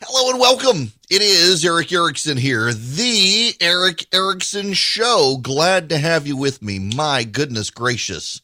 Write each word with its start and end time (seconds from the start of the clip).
Hello 0.00 0.30
and 0.30 0.38
welcome. 0.38 0.92
It 1.10 1.22
is 1.22 1.64
Erick 1.64 1.92
Erickson 1.92 2.36
here, 2.36 2.72
the 2.72 3.52
Erick 3.60 4.06
Erickson 4.14 4.72
Show. 4.72 5.38
Glad 5.42 5.88
to 5.88 5.98
have 5.98 6.24
you 6.24 6.36
with 6.36 6.62
me. 6.62 6.78
My 6.78 7.24
goodness 7.24 7.70
gracious. 7.70 8.40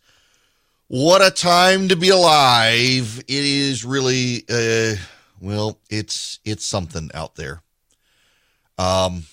What 0.89 1.25
a 1.25 1.31
time 1.31 1.87
to 1.91 1.97
be 1.97 2.09
alive. 2.09 3.21
It 3.21 3.45
is 3.45 3.85
really 3.85 4.45
uh 4.51 4.97
well, 5.41 5.79
it's 5.89 6.41
it's 6.45 6.67
something 6.67 7.09
out 7.15 7.37
there. 7.37 7.63
Um 8.77 9.27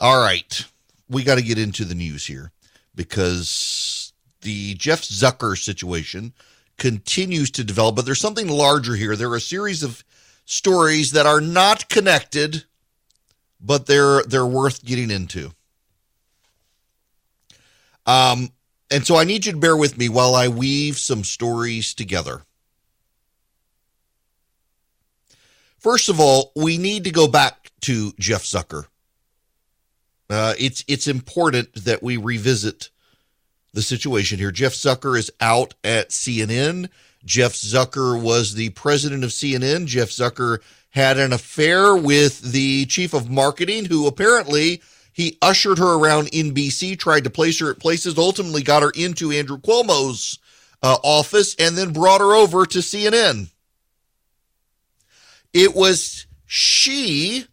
all 0.00 0.20
right. 0.20 0.64
We 1.08 1.22
got 1.22 1.36
to 1.36 1.44
get 1.44 1.58
into 1.58 1.84
the 1.84 1.94
news 1.94 2.26
here 2.26 2.50
because 2.96 4.12
the 4.40 4.74
Jeff 4.74 5.02
Zucker 5.02 5.56
situation 5.56 6.32
continues 6.78 7.52
to 7.52 7.62
develop, 7.62 7.94
but 7.94 8.06
there's 8.06 8.20
something 8.20 8.48
larger 8.48 8.96
here. 8.96 9.14
There 9.14 9.30
are 9.30 9.36
a 9.36 9.40
series 9.40 9.84
of 9.84 10.02
stories 10.50 11.12
that 11.12 11.26
are 11.26 11.40
not 11.40 11.88
connected, 11.88 12.64
but 13.60 13.86
they're 13.86 14.22
they're 14.24 14.44
worth 14.44 14.84
getting 14.84 15.10
into. 15.10 15.52
Um, 18.04 18.50
and 18.90 19.06
so 19.06 19.16
I 19.16 19.24
need 19.24 19.46
you 19.46 19.52
to 19.52 19.58
bear 19.58 19.76
with 19.76 19.96
me 19.96 20.08
while 20.08 20.34
I 20.34 20.48
weave 20.48 20.98
some 20.98 21.22
stories 21.22 21.94
together. 21.94 22.42
First 25.78 26.08
of 26.08 26.18
all, 26.18 26.50
we 26.56 26.76
need 26.76 27.04
to 27.04 27.10
go 27.12 27.28
back 27.28 27.70
to 27.82 28.12
Jeff 28.18 28.42
Zucker. 28.42 28.86
Uh, 30.28 30.54
it's 30.58 30.84
it's 30.88 31.06
important 31.06 31.84
that 31.84 32.02
we 32.02 32.16
revisit 32.16 32.90
the 33.72 33.82
situation 33.82 34.38
here. 34.38 34.50
Jeff 34.50 34.72
Zucker 34.72 35.16
is 35.16 35.30
out 35.40 35.74
at 35.84 36.10
CNN. 36.10 36.88
Jeff 37.24 37.52
Zucker 37.52 38.20
was 38.20 38.54
the 38.54 38.70
president 38.70 39.24
of 39.24 39.30
CNN. 39.30 39.86
Jeff 39.86 40.08
Zucker 40.08 40.58
had 40.90 41.18
an 41.18 41.32
affair 41.32 41.94
with 41.94 42.40
the 42.40 42.86
chief 42.86 43.14
of 43.14 43.30
marketing, 43.30 43.84
who 43.84 44.06
apparently 44.06 44.82
he 45.12 45.38
ushered 45.42 45.78
her 45.78 45.94
around 45.94 46.30
NBC, 46.30 46.98
tried 46.98 47.24
to 47.24 47.30
place 47.30 47.60
her 47.60 47.70
at 47.70 47.78
places, 47.78 48.16
ultimately 48.18 48.62
got 48.62 48.82
her 48.82 48.90
into 48.94 49.30
Andrew 49.30 49.58
Cuomo's 49.58 50.38
uh, 50.82 50.96
office, 51.02 51.54
and 51.56 51.76
then 51.76 51.92
brought 51.92 52.20
her 52.20 52.34
over 52.34 52.64
to 52.66 52.78
CNN. 52.78 53.50
It 55.52 55.74
was 55.74 56.26
she, 56.46 57.44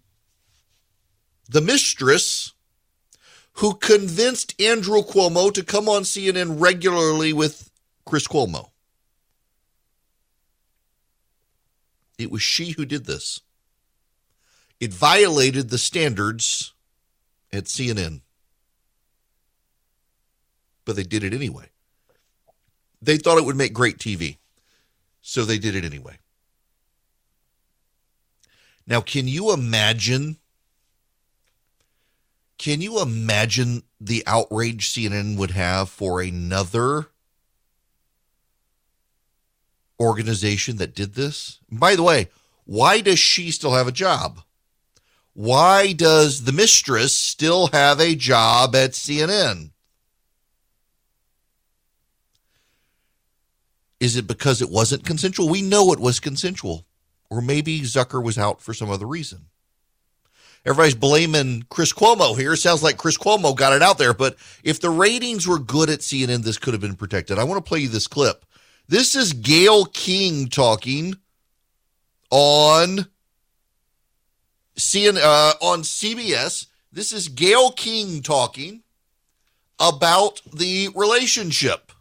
the 1.49 1.61
mistress, 1.61 2.53
who 3.53 3.73
convinced 3.73 4.59
Andrew 4.61 5.01
Cuomo 5.01 5.51
to 5.53 5.63
come 5.63 5.89
on 5.89 6.03
CNN 6.03 6.61
regularly 6.61 7.33
with 7.33 7.69
Chris 8.05 8.27
Cuomo. 8.27 8.69
It 12.17 12.31
was 12.31 12.41
she 12.41 12.71
who 12.71 12.85
did 12.85 13.05
this. 13.05 13.41
It 14.79 14.93
violated 14.93 15.69
the 15.69 15.77
standards 15.77 16.73
at 17.51 17.65
CNN. 17.65 18.21
But 20.85 20.95
they 20.95 21.03
did 21.03 21.23
it 21.23 21.33
anyway. 21.33 21.69
They 23.01 23.17
thought 23.17 23.37
it 23.37 23.45
would 23.45 23.55
make 23.55 23.73
great 23.73 23.97
TV. 23.97 24.37
So 25.21 25.45
they 25.45 25.57
did 25.57 25.75
it 25.75 25.85
anyway. 25.85 26.17
Now, 28.85 29.01
can 29.01 29.27
you 29.27 29.51
imagine? 29.51 30.37
Can 32.57 32.81
you 32.81 33.01
imagine 33.01 33.83
the 33.99 34.23
outrage 34.25 34.89
CNN 34.89 35.37
would 35.37 35.51
have 35.51 35.89
for 35.89 36.21
another 36.21 37.07
organization 39.99 40.77
that 40.77 40.95
did 40.95 41.15
this? 41.15 41.59
By 41.71 41.95
the 41.95 42.03
way, 42.03 42.29
why 42.65 43.01
does 43.01 43.19
she 43.19 43.51
still 43.51 43.73
have 43.73 43.87
a 43.87 43.91
job? 43.91 44.41
Why 45.33 45.93
does 45.93 46.43
the 46.43 46.51
mistress 46.51 47.15
still 47.15 47.67
have 47.67 47.99
a 47.99 48.15
job 48.15 48.75
at 48.75 48.91
CNN? 48.91 49.71
Is 53.99 54.15
it 54.15 54.27
because 54.27 54.61
it 54.61 54.69
wasn't 54.69 55.05
consensual? 55.05 55.49
We 55.49 55.61
know 55.61 55.91
it 55.91 55.99
was 55.99 56.19
consensual. 56.19 56.85
Or 57.29 57.41
maybe 57.41 57.81
Zucker 57.81 58.23
was 58.23 58.37
out 58.37 58.61
for 58.61 58.73
some 58.73 58.89
other 58.89 59.05
reason. 59.05 59.47
Everybody's 60.65 60.95
blaming 60.95 61.65
Chris 61.69 61.93
Cuomo 61.93 62.37
here. 62.37 62.55
Sounds 62.55 62.83
like 62.83 62.97
Chris 62.97 63.17
Cuomo 63.17 63.55
got 63.55 63.73
it 63.73 63.81
out 63.81 63.97
there. 63.97 64.13
But 64.13 64.35
if 64.63 64.79
the 64.79 64.89
ratings 64.89 65.47
were 65.47 65.59
good 65.59 65.89
at 65.89 65.99
CNN, 65.99 66.43
this 66.43 66.57
could 66.57 66.73
have 66.73 66.81
been 66.81 66.95
protected. 66.95 67.39
I 67.39 67.43
want 67.43 67.63
to 67.63 67.67
play 67.67 67.79
you 67.79 67.87
this 67.87 68.07
clip. 68.07 68.45
This 68.89 69.17
is 69.17 69.33
Gayle 69.33 69.83
King 69.83 70.47
talking 70.47 71.17
on 72.31 73.07
CN, 74.77 75.17
uh, 75.17 75.55
on 75.61 75.81
CBS. 75.81 76.67
This 76.93 77.11
is 77.11 77.27
Gayle 77.27 77.71
King 77.71 78.21
talking 78.21 78.83
about 79.77 80.41
the 80.53 80.87
relationship. 80.95 81.91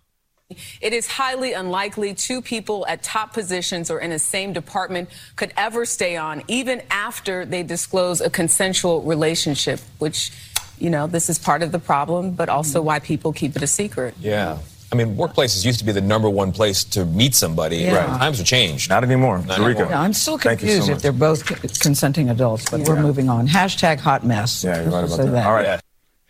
It 0.81 0.93
is 0.93 1.09
highly 1.09 1.55
unlikely 1.55 2.15
two 2.15 2.41
people 2.41 2.87
at 2.87 3.03
top 3.03 3.33
positions 3.33 3.91
or 3.91 3.99
in 3.99 4.11
the 4.11 4.19
same 4.21 4.53
department 4.53 5.09
could 5.35 5.53
ever 5.57 5.85
stay 5.87 6.17
on, 6.17 6.45
even 6.47 6.83
after 6.89 7.45
they 7.45 7.65
disclose 7.65 8.21
a 8.21 8.31
consensual 8.31 9.03
relationship, 9.03 9.81
which, 9.99 10.31
you 10.79 10.91
know, 10.91 11.09
this 11.09 11.29
is 11.29 11.37
part 11.37 11.65
of 11.65 11.73
the 11.73 11.81
problem, 11.81 12.31
but 12.31 12.49
also 12.49 12.81
why 12.81 13.01
people 13.01 13.33
keep 13.33 13.57
it 13.57 13.63
a 13.63 13.67
secret. 13.67 14.15
Yeah. 14.21 14.59
I 15.01 15.05
mean, 15.05 15.17
workplaces 15.17 15.65
used 15.65 15.79
to 15.79 15.85
be 15.85 15.93
the 15.93 16.01
number 16.01 16.29
one 16.31 16.53
place 16.53 16.85
to 16.85 17.05
meet 17.05 17.35
somebody. 17.35 17.79
Yeah. 17.79 17.97
Right. 17.97 18.19
Times 18.19 18.39
have 18.39 18.47
changed. 18.47 18.89
Not 18.89 19.05
anymore. 19.05 19.39
Not 19.39 19.59
Eureka. 19.59 19.81
anymore. 19.81 19.91
Yeah, 19.91 20.01
I'm 20.01 20.13
still 20.13 20.39
Thank 20.39 20.63
you 20.63 20.69
so 20.69 20.75
confused 20.75 20.97
if 20.97 21.03
they're 21.03 21.13
both 21.13 21.81
consenting 21.81 22.31
adults, 22.31 22.71
but 22.71 22.81
we're 22.81 23.01
moving 23.01 23.29
on. 23.29 23.47
Hashtag 23.47 24.01
hot 24.01 24.25
mess. 24.25 24.65
Yeah, 24.65 24.83
you're 24.83 24.91
right 24.91 25.05
about 25.05 25.17
say 25.17 25.29
that. 25.29 25.47
All 25.47 25.53
right. 25.53 25.65
Yeah. 25.65 25.81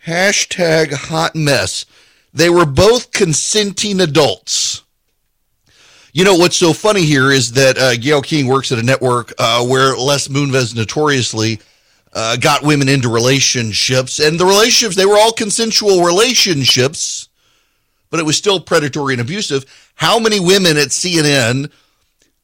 Hashtag 0.05 0.93
hot 0.93 1.35
mess. 1.35 1.85
They 2.33 2.49
were 2.49 2.65
both 2.65 3.11
consenting 3.11 4.01
adults. 4.01 4.83
You 6.13 6.23
know 6.23 6.35
what's 6.35 6.57
so 6.57 6.73
funny 6.73 7.03
here 7.03 7.31
is 7.31 7.51
that 7.53 7.77
uh, 7.77 7.95
Gayle 7.95 8.21
King 8.21 8.47
works 8.47 8.71
at 8.71 8.79
a 8.79 8.83
network 8.83 9.33
uh, 9.37 9.63
where 9.65 9.95
Les 9.95 10.27
Moonves 10.27 10.75
notoriously 10.75 11.59
uh, 12.13 12.37
got 12.37 12.63
women 12.63 12.89
into 12.89 13.07
relationships, 13.09 14.19
and 14.19 14.39
the 14.39 14.45
relationships 14.45 14.95
they 14.95 15.05
were 15.05 15.17
all 15.17 15.31
consensual 15.31 16.03
relationships, 16.03 17.29
but 18.09 18.19
it 18.19 18.25
was 18.25 18.37
still 18.37 18.59
predatory 18.59 19.13
and 19.13 19.21
abusive. 19.21 19.65
How 19.95 20.19
many 20.19 20.39
women 20.39 20.77
at 20.77 20.89
CNN 20.89 21.71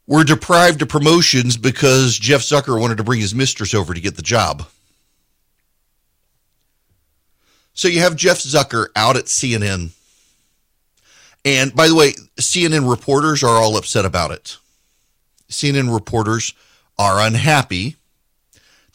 were 0.08 0.24
deprived 0.24 0.82
of 0.82 0.90
promotions 0.90 1.58
because 1.58 2.18
Jeff 2.18 2.42
Zucker 2.42 2.80
wanted 2.80 2.98
to 2.98 3.04
bring 3.04 3.22
his 3.22 3.36
mistress 3.36 3.74
over 3.74 3.94
to 3.94 4.02
get 4.02 4.16
the 4.16 4.22
job? 4.22 4.66
So 7.74 7.88
you 7.88 8.02
have 8.02 8.16
Jeff 8.16 8.40
Zucker 8.40 8.88
out 8.96 9.18
at 9.18 9.26
CNN. 9.26 9.90
And 11.46 11.76
by 11.76 11.88
the 11.88 11.96
way, 11.96 12.14
CNN 12.40 12.90
reporters 12.90 13.44
are 13.44 13.62
all 13.62 13.78
upset 13.78 14.06
about 14.06 14.32
it. 14.32 14.58
CNN 15.50 15.94
reporters 15.94 16.54
are 16.98 17.20
unhappy. 17.20 17.96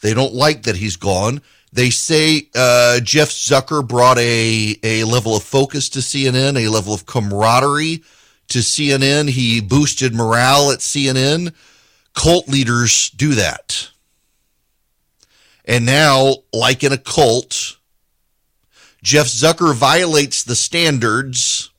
They 0.01 0.13
don't 0.13 0.33
like 0.33 0.63
that 0.63 0.77
he's 0.77 0.95
gone. 0.95 1.41
They 1.71 1.91
say 1.91 2.49
uh, 2.55 2.99
Jeff 3.01 3.29
Zucker 3.29 3.87
brought 3.87 4.17
a, 4.17 4.75
a 4.81 5.03
level 5.03 5.35
of 5.35 5.43
focus 5.43 5.89
to 5.89 5.99
CNN, 5.99 6.57
a 6.57 6.67
level 6.67 6.93
of 6.93 7.05
camaraderie 7.05 8.03
to 8.47 8.59
CNN. 8.59 9.29
He 9.29 9.61
boosted 9.61 10.15
morale 10.15 10.71
at 10.71 10.79
CNN. 10.79 11.53
Cult 12.15 12.47
leaders 12.47 13.11
do 13.11 13.35
that. 13.35 13.89
And 15.65 15.85
now, 15.85 16.37
like 16.51 16.83
in 16.83 16.91
a 16.91 16.97
cult, 16.97 17.77
Jeff 19.03 19.27
Zucker 19.27 19.73
violates 19.75 20.43
the 20.43 20.55
standards 20.55 21.69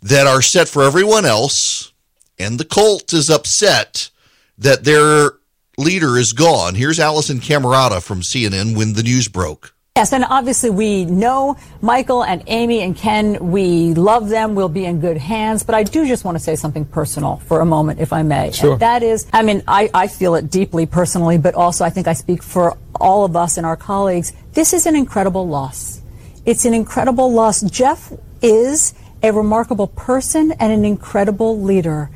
that 0.00 0.28
are 0.28 0.42
set 0.42 0.68
for 0.68 0.84
everyone 0.84 1.24
else, 1.24 1.92
and 2.38 2.60
the 2.60 2.64
cult 2.64 3.12
is 3.12 3.28
upset 3.28 4.10
that 4.56 4.84
their 4.84 5.32
leader 5.76 6.16
is 6.16 6.32
gone. 6.32 6.74
Here's 6.74 6.98
Alisyn 6.98 7.40
Camerota 7.40 8.02
from 8.02 8.22
CNN 8.22 8.76
when 8.76 8.94
the 8.94 9.02
news 9.02 9.28
broke. 9.28 9.74
Yes, 9.96 10.12
and 10.12 10.26
obviously 10.28 10.68
we 10.68 11.06
know 11.06 11.56
Michael 11.80 12.22
and 12.22 12.42
Amy 12.48 12.82
and 12.82 12.94
Ken. 12.94 13.50
We 13.50 13.94
love 13.94 14.28
them. 14.28 14.54
We'll 14.54 14.68
be 14.68 14.84
in 14.84 15.00
good 15.00 15.16
hands. 15.16 15.62
But 15.62 15.74
I 15.74 15.84
do 15.84 16.06
just 16.06 16.22
want 16.22 16.36
to 16.36 16.42
say 16.42 16.54
something 16.54 16.84
personal 16.84 17.38
for 17.38 17.60
a 17.60 17.64
moment, 17.64 18.00
if 18.00 18.12
I 18.12 18.22
may. 18.22 18.52
Sure. 18.52 18.72
And 18.72 18.80
that 18.80 19.02
is, 19.02 19.26
I 19.32 19.42
mean, 19.42 19.62
I, 19.66 19.88
I 19.94 20.06
feel 20.08 20.34
it 20.34 20.50
deeply 20.50 20.84
personally, 20.84 21.38
but 21.38 21.54
also 21.54 21.82
I 21.82 21.90
think 21.90 22.08
I 22.08 22.12
speak 22.12 22.42
for 22.42 22.76
all 23.00 23.24
of 23.24 23.36
us 23.36 23.56
and 23.56 23.64
our 23.64 23.76
colleagues. 23.76 24.34
This 24.52 24.74
is 24.74 24.84
an 24.84 24.96
incredible 24.96 25.48
loss. 25.48 26.02
It's 26.44 26.66
an 26.66 26.74
incredible 26.74 27.32
loss. 27.32 27.62
Jeff 27.62 28.12
is 28.42 28.92
a 29.22 29.32
remarkable 29.32 29.86
person 29.86 30.52
and 30.52 30.72
an 30.72 30.84
incredible 30.84 31.58
leader. 31.58 32.10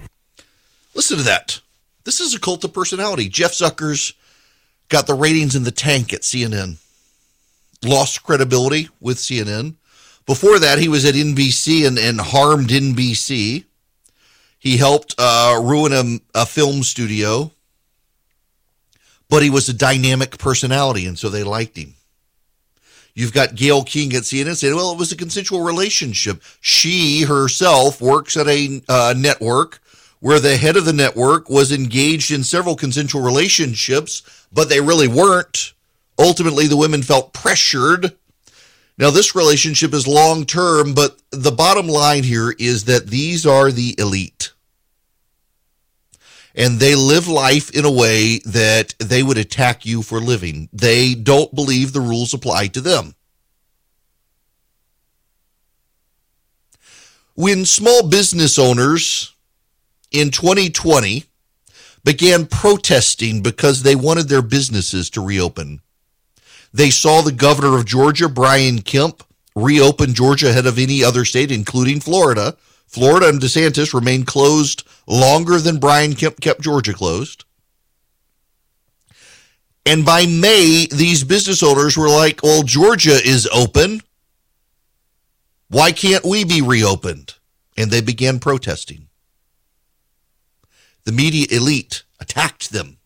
Listen 0.95 1.17
to 1.17 1.23
that. 1.23 1.61
This 2.05 2.21
is 2.21 2.35
a 2.35 2.41
cult 2.41 2.65
of 2.65 2.73
personality. 2.73 3.29
Jeff 3.29 3.53
Zucker's 3.53 4.15
got 4.89 5.07
the 5.07 5.15
ratings 5.15 5.55
in 5.55 5.65
the 5.65 5.71
tank 5.71 6.13
at 6.13 6.23
CNN. 6.23 6.77
Lost 7.85 8.23
credibility 8.23 8.89
with 9.01 9.19
CNN. 9.19 9.75
Before 10.27 10.59
that, 10.59 10.79
he 10.79 10.89
was 10.89 11.05
at 11.05 11.15
NBC 11.15 11.87
and, 11.87 11.99
and 11.99 12.21
harmed 12.21 12.69
NBC. 12.69 13.65
He 14.59 14.77
helped 14.77 15.15
uh, 15.19 15.61
ruin 15.63 16.21
a, 16.35 16.41
a 16.43 16.47
film 16.47 16.83
studio. 16.83 17.53
but 19.31 19.43
he 19.43 19.51
was 19.51 19.69
a 19.69 19.73
dynamic 19.75 20.37
personality, 20.39 21.07
and 21.07 21.19
so 21.19 21.29
they 21.29 21.45
liked 21.45 21.79
him. 21.79 21.95
You've 23.15 23.33
got 23.33 23.55
Gayle 23.55 23.85
King 23.85 24.15
at 24.15 24.25
CNN 24.25 24.57
saying, 24.57 24.75
well, 24.75 24.93
it 24.93 24.99
was 24.99 25.13
a 25.13 25.17
consensual 25.17 25.63
relationship. 25.63 26.43
She 26.61 27.23
herself 27.23 28.01
works 28.01 28.37
at 28.37 28.49
a 28.49 28.83
uh, 28.89 29.15
network 29.17 29.81
where 30.21 30.39
the 30.39 30.57
head 30.57 30.77
of 30.77 30.85
the 30.85 30.93
network 30.93 31.49
was 31.49 31.73
engaged 31.73 32.31
in 32.31 32.45
several 32.45 32.77
consensual 32.77 33.23
relationships, 33.23 34.47
but 34.53 34.69
they 34.69 34.81
really 34.81 35.09
weren't. 35.09 35.73
Ultimately, 36.19 36.67
the 36.67 36.77
women 36.77 37.03
felt 37.03 37.33
pressured. 37.33 38.15
Now, 38.99 39.11
this 39.11 39.35
relationship 39.35 39.95
is 39.95 40.07
long 40.07 40.45
term, 40.45 40.93
but 40.93 41.19
the 41.31 41.51
bottom 41.51 41.89
line 41.89 42.23
here 42.23 42.55
is 42.59 42.85
that 42.85 43.07
these 43.07 43.47
are 43.47 43.73
the 43.73 43.95
elite. 43.99 44.53
And 46.55 46.79
they 46.79 46.95
live 46.95 47.27
life 47.27 47.75
in 47.75 47.87
a 47.87 47.91
way 47.91 48.41
that 48.45 48.95
they 48.99 49.23
would 49.23 49.39
attack 49.39 49.87
you 49.87 50.03
for 50.03 50.21
living. 50.21 50.69
They 50.73 51.15
don't 51.15 51.55
believe 51.55 51.93
the 51.93 52.01
rules 52.01 52.35
apply 52.35 52.67
to 52.69 52.83
them. 52.83 53.15
When 57.35 57.65
small 57.65 58.07
business 58.07 58.59
owners 58.59 59.35
in 60.11 60.31
2020 60.31 61.25
began 62.05 62.47
protesting 62.47 63.43
because 63.43 63.83
they 63.83 63.95
wanted 63.95 64.29
their 64.29 64.43
businesses 64.43 65.11
to 65.11 65.25
reopen. 65.25 65.81
They 66.73 66.91
saw 66.91 67.21
the 67.21 67.33
governor 67.33 67.77
of 67.77 67.85
Georgia, 67.85 68.29
Brian 68.29 68.81
Kemp, 68.81 69.23
reopen 69.55 70.15
Georgia 70.15 70.49
ahead 70.49 70.67
of 70.67 70.79
any 70.79 71.03
other 71.03 71.25
state, 71.25 71.51
including 71.51 72.01
Florida. 72.01 72.57
Florida 72.87 73.29
and 73.29 73.41
DeSantis 73.41 73.93
remained 73.93 74.27
closed 74.27 74.87
longer 75.07 75.59
than 75.59 75.79
Brian 75.79 76.15
Kemp 76.15 76.41
kept 76.41 76.63
Georgia 76.63 76.93
closed. 76.93 77.45
And 79.85 80.05
by 80.05 80.27
May, 80.27 80.87
these 80.91 81.25
business 81.25 81.63
owners 81.63 81.97
were 81.97 82.09
like, 82.09 82.43
well, 82.43 82.63
Georgia 82.63 83.19
is 83.25 83.49
open. 83.53 84.03
Why 85.69 85.93
can't 85.93 86.25
we 86.25 86.45
be 86.45 86.63
reopened? 86.63 87.35
And 87.77 87.91
they 87.91 88.01
began 88.01 88.39
protesting 88.39 89.10
the 91.05 91.13
media 91.13 91.47
elite 91.51 92.05
attacked 92.21 92.71
them, 92.71 92.99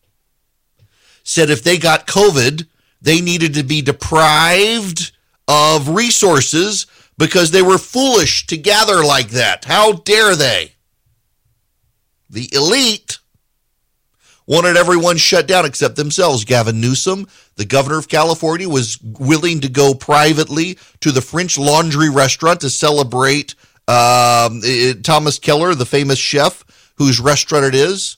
said 1.22 1.50
if 1.50 1.62
they 1.62 1.78
got 1.78 2.06
COVID, 2.06 2.66
they 3.00 3.20
needed 3.20 3.54
to 3.54 3.62
be 3.62 3.82
deprived 3.82 5.12
of 5.46 5.88
resources 5.90 6.86
because 7.18 7.50
they 7.50 7.62
were 7.62 7.78
foolish 7.78 8.46
to 8.46 8.56
gather 8.56 9.04
like 9.04 9.28
that. 9.28 9.64
How 9.64 9.92
dare 9.92 10.34
they? 10.34 10.72
The 12.30 12.48
elite 12.52 13.18
wanted 14.46 14.76
everyone 14.76 15.16
shut 15.16 15.46
down 15.46 15.64
except 15.64 15.96
themselves. 15.96 16.44
Gavin 16.44 16.80
Newsom, 16.80 17.26
the 17.56 17.64
governor 17.64 17.98
of 17.98 18.08
California, 18.08 18.68
was 18.68 18.98
willing 19.02 19.60
to 19.60 19.68
go 19.68 19.94
privately 19.94 20.78
to 21.00 21.12
the 21.12 21.22
French 21.22 21.56
Laundry 21.56 22.10
restaurant 22.10 22.60
to 22.62 22.70
celebrate 22.70 23.54
um, 23.86 24.60
Thomas 25.02 25.38
Keller, 25.38 25.74
the 25.74 25.86
famous 25.86 26.18
chef 26.18 26.64
whose 26.96 27.20
restaurant 27.20 27.64
it 27.64 27.74
is, 27.74 28.16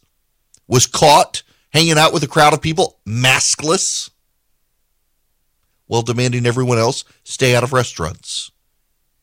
was 0.69 0.87
caught 0.87 1.43
hanging 1.71 1.99
out 1.99 2.13
with 2.13 2.23
a 2.23 2.29
crowd 2.29 2.53
of 2.53 2.63
people, 2.63 2.99
maskless, 3.07 4.11
while 5.87 6.03
demanding 6.03 6.47
everyone 6.47 6.79
else 6.79 7.05
stay 7.25 7.55
out 7.55 7.63
of 7.63 7.73
restaurants 7.73 8.51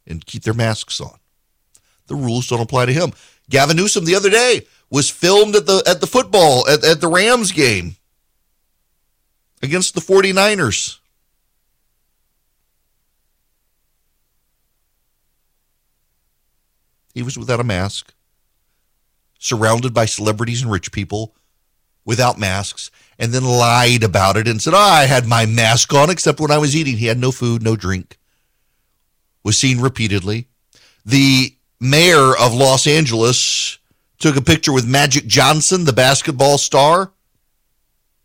and 0.07 0.25
keep 0.25 0.43
their 0.43 0.53
masks 0.53 1.01
on. 1.01 1.17
The 2.07 2.15
rules 2.15 2.47
don't 2.47 2.61
apply 2.61 2.85
to 2.85 2.93
him. 2.93 3.13
Gavin 3.49 3.77
Newsom 3.77 4.05
the 4.05 4.15
other 4.15 4.29
day 4.29 4.65
was 4.89 5.09
filmed 5.09 5.55
at 5.55 5.65
the 5.65 5.83
at 5.85 6.01
the 6.01 6.07
football 6.07 6.67
at, 6.67 6.83
at 6.83 7.01
the 7.01 7.07
Rams 7.07 7.51
game 7.51 7.95
against 9.61 9.95
the 9.95 10.01
49ers. 10.01 10.99
He 17.13 17.21
was 17.23 17.37
without 17.37 17.59
a 17.59 17.63
mask 17.63 18.13
surrounded 19.43 19.93
by 19.93 20.05
celebrities 20.05 20.61
and 20.61 20.71
rich 20.71 20.89
people 20.93 21.35
without 22.05 22.39
masks 22.39 22.89
and 23.19 23.33
then 23.33 23.43
lied 23.43 24.01
about 24.01 24.37
it 24.37 24.47
and 24.47 24.61
said, 24.61 24.73
oh, 24.73 24.77
I 24.77 25.03
had 25.03 25.27
my 25.27 25.45
mask 25.45 25.93
on 25.93 26.09
except 26.09 26.39
when 26.39 26.49
I 26.49 26.57
was 26.57 26.77
eating. 26.77 26.95
He 26.95 27.07
had 27.07 27.17
no 27.17 27.29
food, 27.29 27.61
no 27.61 27.75
drink. 27.75 28.17
Was 29.43 29.57
seen 29.57 29.81
repeatedly. 29.81 30.47
The 31.05 31.53
mayor 31.77 32.31
of 32.39 32.53
Los 32.53 32.87
Angeles 32.87 33.79
took 34.17 34.37
a 34.37 34.41
picture 34.41 34.71
with 34.71 34.87
Magic 34.87 35.27
Johnson, 35.27 35.83
the 35.83 35.91
basketball 35.91 36.57
star. 36.57 37.11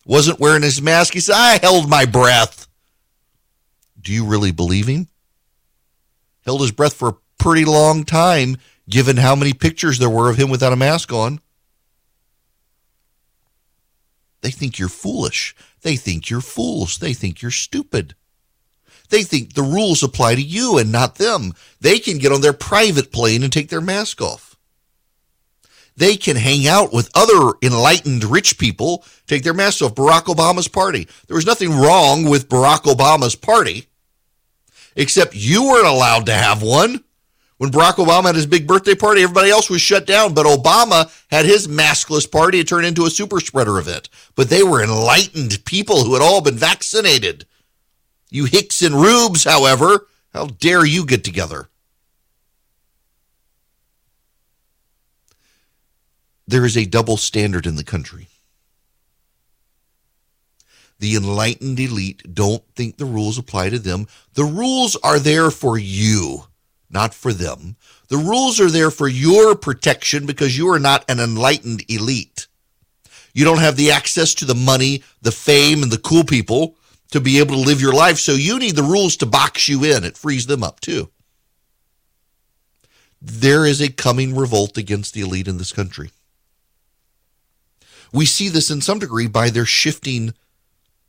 Wasn't 0.06 0.38
wearing 0.38 0.62
his 0.62 0.81
mask. 0.81 1.15
He 1.15 1.20
said, 1.20 1.35
I 1.35 1.59
held 1.61 1.91
my 1.91 2.05
breath. 2.05 2.69
Do 4.00 4.12
you 4.12 4.25
really 4.25 4.53
believe 4.53 4.87
him? 4.87 5.09
Held 6.47 6.61
his 6.61 6.70
breath 6.70 6.94
for 6.94 7.09
a 7.09 7.17
pretty 7.38 7.65
long 7.65 8.05
time 8.05 8.56
given 8.88 9.17
how 9.17 9.35
many 9.35 9.52
pictures 9.52 9.99
there 9.99 10.11
were 10.11 10.31
of 10.31 10.37
him 10.37 10.50
without 10.50 10.73
a 10.73 10.76
mask 10.76 11.12
on. 11.12 11.40
They 14.40 14.50
think 14.50 14.79
you're 14.79 14.88
foolish. 14.88 15.55
They 15.82 15.96
think 15.96 16.31
you're 16.31 16.40
fools. 16.40 16.99
They 16.99 17.12
think 17.12 17.43
you're 17.43 17.50
stupid. 17.50 18.14
They 19.11 19.23
think 19.23 19.55
the 19.55 19.62
rules 19.62 20.02
apply 20.02 20.35
to 20.37 20.43
you 20.43 20.79
and 20.79 20.93
not 20.93 21.17
them. 21.17 21.55
They 21.81 21.99
can 21.99 22.19
get 22.19 22.32
on 22.32 22.40
their 22.40 22.52
private 22.52 23.11
plane 23.11 23.43
and 23.43 23.52
take 23.52 23.69
their 23.69 23.81
mask 23.81 24.20
off. 24.20 24.56
They 25.96 26.17
can 26.17 26.37
hang 26.37 26.69
out 26.69 26.93
with 26.93 27.11
other 27.14 27.55
enlightened 27.61 28.23
rich 28.23 28.58
people, 28.58 29.05
take 29.26 29.43
their 29.43 29.55
mask 29.55 29.82
off. 29.82 29.94
Barack 29.96 30.25
Obama's 30.25 30.69
party. 30.69 31.08
There 31.26 31.34
was 31.34 31.46
nothing 31.46 31.70
wrong 31.70 32.25
with 32.25 32.49
Barack 32.49 32.82
Obama's 32.82 33.34
party, 33.34 33.88
except 34.94 35.34
you 35.34 35.64
weren't 35.64 35.88
allowed 35.88 36.26
to 36.26 36.34
have 36.34 36.62
one. 36.62 37.02
When 37.58 37.72
Barack 37.72 37.94
Obama 37.94 38.26
had 38.26 38.37
his 38.37 38.46
big 38.46 38.69
birthday 38.69 38.94
party, 38.94 39.22
everybody 39.22 39.50
else 39.50 39.69
was 39.69 39.82
shut 39.82 40.06
down, 40.06 40.32
but 40.32 40.46
Obama 40.46 41.10
had 41.28 41.44
his 41.44 41.66
maskless 41.66 42.31
party. 42.31 42.60
It 42.60 42.69
turned 42.69 42.87
into 42.87 43.05
a 43.05 43.10
super 43.10 43.40
spreader 43.40 43.78
event. 43.78 44.08
But 44.37 44.49
they 44.49 44.62
were 44.62 44.82
enlightened 44.82 45.64
people 45.64 46.05
who 46.05 46.14
had 46.14 46.22
all 46.22 46.40
been 46.40 46.56
vaccinated. 46.56 47.46
You 48.31 48.44
Hicks 48.44 48.81
and 48.81 48.94
Rubes, 48.94 49.43
however, 49.43 50.06
how 50.32 50.46
dare 50.46 50.84
you 50.84 51.05
get 51.05 51.25
together? 51.25 51.69
There 56.46 56.64
is 56.64 56.76
a 56.76 56.87
double 56.87 57.16
standard 57.16 57.66
in 57.66 57.75
the 57.75 57.84
country. 57.84 58.28
The 61.00 61.16
enlightened 61.16 61.79
elite 61.81 62.34
don't 62.34 62.62
think 62.77 62.96
the 62.96 63.05
rules 63.05 63.36
apply 63.36 63.70
to 63.70 63.79
them. 63.79 64.06
The 64.34 64.44
rules 64.44 64.96
are 65.03 65.19
there 65.19 65.50
for 65.50 65.77
you 65.77 66.44
not 66.90 67.14
for 67.14 67.32
them. 67.32 67.76
The 68.08 68.16
rules 68.16 68.60
are 68.60 68.70
there 68.70 68.90
for 68.90 69.08
your 69.08 69.54
protection 69.54 70.26
because 70.26 70.56
you 70.56 70.68
are 70.70 70.78
not 70.78 71.04
an 71.08 71.20
enlightened 71.20 71.84
elite. 71.90 72.46
You 73.34 73.44
don't 73.44 73.60
have 73.60 73.76
the 73.76 73.90
access 73.90 74.34
to 74.34 74.44
the 74.44 74.54
money, 74.54 75.02
the 75.22 75.32
fame, 75.32 75.82
and 75.82 75.92
the 75.92 75.98
cool 75.98 76.24
people 76.24 76.76
to 77.10 77.20
be 77.20 77.38
able 77.38 77.54
to 77.54 77.60
live 77.60 77.80
your 77.80 77.92
life. 77.92 78.18
So 78.18 78.32
you 78.32 78.58
need 78.58 78.76
the 78.76 78.82
rules 78.82 79.16
to 79.18 79.26
box 79.26 79.68
you 79.68 79.84
in. 79.84 80.04
It 80.04 80.16
frees 80.16 80.46
them 80.46 80.62
up 80.62 80.80
too. 80.80 81.10
There 83.20 83.66
is 83.66 83.80
a 83.80 83.90
coming 83.90 84.36
revolt 84.36 84.76
against 84.76 85.14
the 85.14 85.22
elite 85.22 85.48
in 85.48 85.58
this 85.58 85.72
country. 85.72 86.10
We 88.12 88.26
see 88.26 88.48
this 88.48 88.70
in 88.70 88.80
some 88.80 88.98
degree 88.98 89.26
by 89.26 89.50
their 89.50 89.66
shifting 89.66 90.34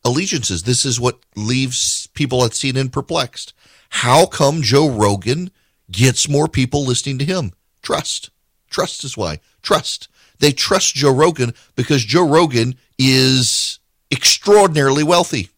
allegiances. 0.03 0.63
This 0.63 0.85
is 0.85 0.99
what 0.99 1.19
leaves 1.35 2.07
people 2.13 2.43
at 2.43 2.51
CNN 2.51 2.91
perplexed. 2.91 3.53
How 3.89 4.25
come 4.25 4.61
Joe 4.61 4.89
Rogan 4.89 5.51
gets 5.91 6.29
more 6.29 6.47
people 6.47 6.85
listening 6.85 7.17
to 7.19 7.25
him. 7.25 7.51
Trust. 7.81 8.29
Trust 8.69 9.03
is 9.03 9.17
why. 9.17 9.39
Trust. 9.61 10.07
They 10.39 10.51
trust 10.51 10.95
Joe 10.95 11.13
Rogan 11.13 11.53
because 11.75 12.03
Joe 12.03 12.27
Rogan 12.27 12.75
is 12.97 13.79
extraordinarily 14.11 15.03
wealthy. 15.03 15.49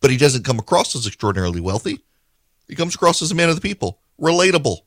But 0.00 0.10
he 0.10 0.16
doesn't 0.16 0.44
come 0.44 0.58
across 0.58 0.94
as 0.94 1.06
extraordinarily 1.06 1.60
wealthy. 1.60 2.00
He 2.68 2.74
comes 2.74 2.94
across 2.94 3.22
as 3.22 3.30
a 3.30 3.34
man 3.34 3.48
of 3.48 3.56
the 3.56 3.62
people, 3.62 4.00
relatable, 4.20 4.78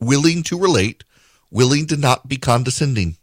willing 0.00 0.42
to 0.44 0.58
relate, 0.58 1.04
willing 1.50 1.86
to 1.86 1.96
not 1.96 2.28
be 2.28 2.36
condescending, 2.36 3.16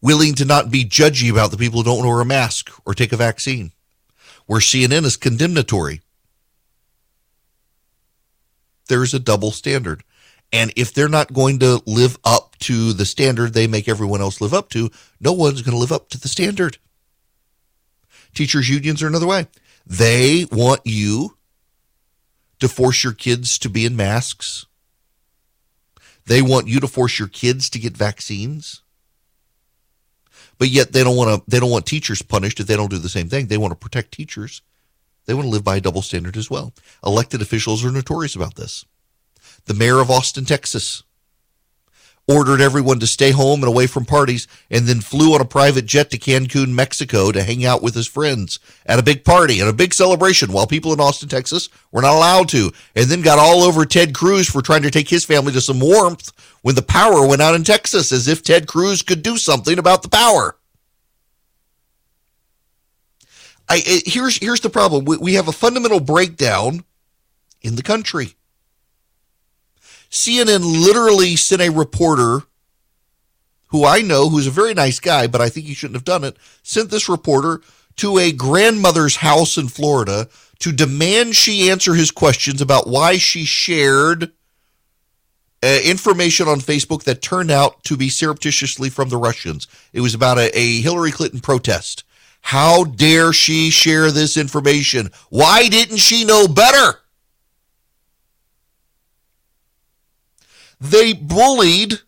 willing 0.00 0.34
to 0.34 0.44
not 0.44 0.70
be 0.70 0.84
judgy 0.84 1.30
about 1.30 1.50
the 1.50 1.56
people 1.56 1.80
who 1.80 1.84
don't 1.84 2.06
wear 2.06 2.20
a 2.20 2.24
mask 2.24 2.70
or 2.86 2.94
take 2.94 3.12
a 3.12 3.16
vaccine. 3.16 3.72
Where 4.46 4.60
CNN 4.60 5.04
is 5.04 5.16
condemnatory, 5.16 6.00
there's 8.88 9.14
a 9.14 9.18
double 9.18 9.50
standard. 9.50 10.02
And 10.52 10.72
if 10.76 10.92
they're 10.94 11.08
not 11.08 11.32
going 11.32 11.58
to 11.60 11.82
live 11.86 12.18
up 12.24 12.56
to 12.60 12.92
the 12.92 13.04
standard 13.04 13.52
they 13.52 13.66
make 13.66 13.88
everyone 13.88 14.20
else 14.20 14.40
live 14.40 14.54
up 14.54 14.70
to, 14.70 14.90
no 15.20 15.32
one's 15.32 15.62
going 15.62 15.74
to 15.74 15.78
live 15.78 15.92
up 15.92 16.08
to 16.10 16.20
the 16.20 16.28
standard. 16.28 16.78
Teachers' 18.34 18.68
unions 18.68 19.02
are 19.02 19.06
another 19.06 19.26
way. 19.26 19.46
They 19.86 20.46
want 20.50 20.80
you 20.84 21.36
to 22.60 22.68
force 22.68 23.04
your 23.04 23.12
kids 23.12 23.58
to 23.58 23.68
be 23.68 23.84
in 23.84 23.96
masks. 23.96 24.66
They 26.26 26.42
want 26.42 26.68
you 26.68 26.80
to 26.80 26.86
force 26.86 27.18
your 27.18 27.28
kids 27.28 27.70
to 27.70 27.78
get 27.78 27.96
vaccines. 27.96 28.82
But 30.58 30.68
yet 30.68 30.92
they 30.92 31.04
don't 31.04 31.16
want 31.16 31.44
to 31.44 31.50
they 31.50 31.60
don't 31.60 31.70
want 31.70 31.86
teachers 31.86 32.20
punished 32.20 32.60
if 32.60 32.66
they 32.66 32.76
don't 32.76 32.90
do 32.90 32.98
the 32.98 33.08
same 33.08 33.28
thing. 33.28 33.46
They 33.46 33.56
want 33.56 33.70
to 33.70 33.76
protect 33.76 34.12
teachers. 34.12 34.60
They 35.28 35.34
want 35.34 35.44
to 35.44 35.50
live 35.50 35.62
by 35.62 35.76
a 35.76 35.80
double 35.82 36.00
standard 36.00 36.38
as 36.38 36.48
well. 36.48 36.72
Elected 37.04 37.42
officials 37.42 37.84
are 37.84 37.92
notorious 37.92 38.34
about 38.34 38.54
this. 38.54 38.86
The 39.66 39.74
mayor 39.74 40.00
of 40.00 40.10
Austin, 40.10 40.46
Texas, 40.46 41.02
ordered 42.26 42.62
everyone 42.62 42.98
to 43.00 43.06
stay 43.06 43.30
home 43.32 43.60
and 43.60 43.68
away 43.68 43.86
from 43.86 44.06
parties, 44.06 44.48
and 44.70 44.86
then 44.86 45.02
flew 45.02 45.34
on 45.34 45.42
a 45.42 45.44
private 45.44 45.84
jet 45.84 46.10
to 46.10 46.18
Cancun, 46.18 46.70
Mexico 46.70 47.30
to 47.30 47.42
hang 47.42 47.62
out 47.62 47.82
with 47.82 47.94
his 47.94 48.06
friends 48.06 48.58
at 48.86 48.98
a 48.98 49.02
big 49.02 49.22
party 49.22 49.60
and 49.60 49.68
a 49.68 49.74
big 49.74 49.92
celebration 49.92 50.50
while 50.50 50.66
people 50.66 50.94
in 50.94 51.00
Austin, 51.00 51.28
Texas 51.28 51.68
were 51.92 52.00
not 52.00 52.14
allowed 52.14 52.48
to, 52.48 52.72
and 52.96 53.06
then 53.06 53.20
got 53.20 53.38
all 53.38 53.64
over 53.64 53.84
Ted 53.84 54.14
Cruz 54.14 54.48
for 54.48 54.62
trying 54.62 54.82
to 54.82 54.90
take 54.90 55.10
his 55.10 55.26
family 55.26 55.52
to 55.52 55.60
some 55.60 55.78
warmth 55.78 56.32
when 56.62 56.74
the 56.74 56.80
power 56.80 57.26
went 57.26 57.42
out 57.42 57.54
in 57.54 57.64
Texas, 57.64 58.12
as 58.12 58.28
if 58.28 58.42
Ted 58.42 58.66
Cruz 58.66 59.02
could 59.02 59.22
do 59.22 59.36
something 59.36 59.78
about 59.78 60.02
the 60.02 60.08
power. 60.08 60.57
I, 63.68 63.82
here's 64.06 64.38
here's 64.38 64.60
the 64.60 64.70
problem. 64.70 65.04
We, 65.04 65.16
we 65.18 65.34
have 65.34 65.48
a 65.48 65.52
fundamental 65.52 66.00
breakdown 66.00 66.84
in 67.60 67.76
the 67.76 67.82
country. 67.82 68.34
CNN 70.10 70.60
literally 70.62 71.36
sent 71.36 71.60
a 71.60 71.70
reporter 71.70 72.42
who 73.68 73.84
I 73.84 74.00
know, 74.00 74.30
who's 74.30 74.46
a 74.46 74.52
very 74.52 74.72
nice 74.74 74.98
guy, 75.00 75.26
but 75.26 75.40
I 75.40 75.50
think 75.50 75.66
he 75.66 75.74
shouldn't 75.74 75.96
have 75.96 76.04
done 76.04 76.24
it, 76.24 76.36
sent 76.62 76.90
this 76.90 77.08
reporter 77.08 77.60
to 77.96 78.18
a 78.18 78.32
grandmother's 78.32 79.16
house 79.16 79.58
in 79.58 79.68
Florida 79.68 80.28
to 80.60 80.72
demand 80.72 81.36
she 81.36 81.70
answer 81.70 81.94
his 81.94 82.10
questions 82.10 82.60
about 82.60 82.88
why 82.88 83.18
she 83.18 83.44
shared 83.44 84.32
uh, 85.62 85.78
information 85.84 86.48
on 86.48 86.60
Facebook 86.60 87.04
that 87.04 87.20
turned 87.20 87.50
out 87.50 87.82
to 87.84 87.96
be 87.96 88.08
surreptitiously 88.08 88.88
from 88.88 89.08
the 89.08 89.16
Russians. 89.16 89.66
It 89.92 90.00
was 90.00 90.14
about 90.14 90.38
a, 90.38 90.56
a 90.56 90.80
Hillary 90.80 91.10
Clinton 91.10 91.40
protest. 91.40 92.04
How 92.48 92.84
dare 92.84 93.34
she 93.34 93.68
share 93.68 94.10
this 94.10 94.38
information? 94.38 95.10
Why 95.28 95.68
didn't 95.68 95.98
she 95.98 96.24
know 96.24 96.48
better? 96.48 96.98
They 100.80 101.12
bullied 101.12 102.00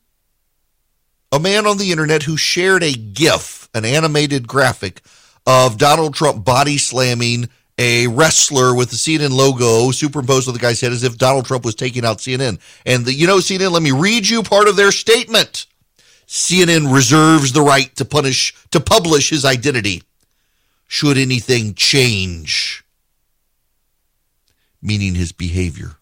a 1.31 1.39
man 1.39 1.67
on 1.67 1.77
the 1.77 1.91
internet 1.91 2.23
who 2.23 2.39
shared 2.39 2.83
a 2.83 2.95
GIF, 2.95 3.69
an 3.75 3.85
animated 3.85 4.49
graphic 4.49 5.03
of 5.47 5.77
Donald 5.77 6.15
Trump 6.15 6.43
body 6.43 6.79
slamming 6.79 7.51
a 7.77 8.07
wrestler 8.07 8.75
with 8.75 8.89
the 8.89 8.97
CNN 8.97 9.33
logo 9.33 9.91
superimposed 9.91 10.49
on 10.49 10.55
the 10.55 10.61
guy's 10.61 10.81
head 10.81 10.93
as 10.93 11.05
if 11.05 11.19
Donald 11.19 11.45
Trump 11.45 11.67
was 11.67 11.75
taking 11.75 12.07
out 12.07 12.17
CNN. 12.17 12.59
And 12.87 13.05
the, 13.05 13.13
you 13.13 13.27
know, 13.27 13.41
CNN, 13.41 13.73
let 13.73 13.83
me 13.83 13.93
read 13.93 14.27
you 14.27 14.43
part 14.43 14.69
of 14.69 14.77
their 14.77 14.91
statement. 14.91 15.67
CNN 16.27 16.95
reserves 16.95 17.53
the 17.53 17.61
right 17.61 17.95
to 17.97 18.07
punish, 18.07 18.55
to 18.71 18.81
publish 18.81 19.29
his 19.29 19.45
identity 19.45 20.03
should 20.91 21.17
anything 21.17 21.73
change, 21.75 22.85
meaning 24.83 25.15
his 25.15 25.31
behavior. 25.31 26.01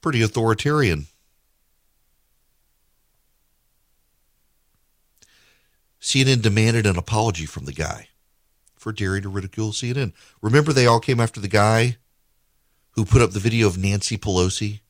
pretty 0.00 0.22
authoritarian. 0.22 1.06
CNN 6.00 6.40
demanded 6.40 6.86
an 6.86 6.96
apology 6.96 7.44
from 7.44 7.66
the 7.66 7.72
guy 7.72 8.08
for 8.76 8.92
daring 8.92 9.22
to 9.22 9.28
ridicule 9.28 9.70
CNN. 9.70 10.12
Remember, 10.40 10.72
they 10.72 10.86
all 10.86 11.00
came 11.00 11.20
after 11.20 11.40
the 11.40 11.48
guy 11.48 11.98
who 12.92 13.04
put 13.04 13.20
up 13.20 13.32
the 13.32 13.38
video 13.38 13.66
of 13.66 13.76
Nancy 13.76 14.16
Pelosi 14.16 14.80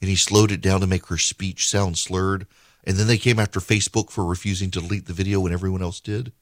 and 0.00 0.10
he 0.10 0.16
slowed 0.16 0.50
it 0.50 0.60
down 0.60 0.80
to 0.80 0.86
make 0.86 1.06
her 1.06 1.18
speech 1.18 1.68
sound 1.68 1.96
slurred. 1.96 2.46
And 2.88 2.96
then 2.96 3.06
they 3.06 3.18
came 3.18 3.38
after 3.38 3.60
Facebook 3.60 4.10
for 4.10 4.24
refusing 4.24 4.70
to 4.70 4.80
delete 4.80 5.04
the 5.04 5.12
video 5.12 5.40
when 5.40 5.52
everyone 5.52 5.82
else 5.82 6.00
did. 6.00 6.32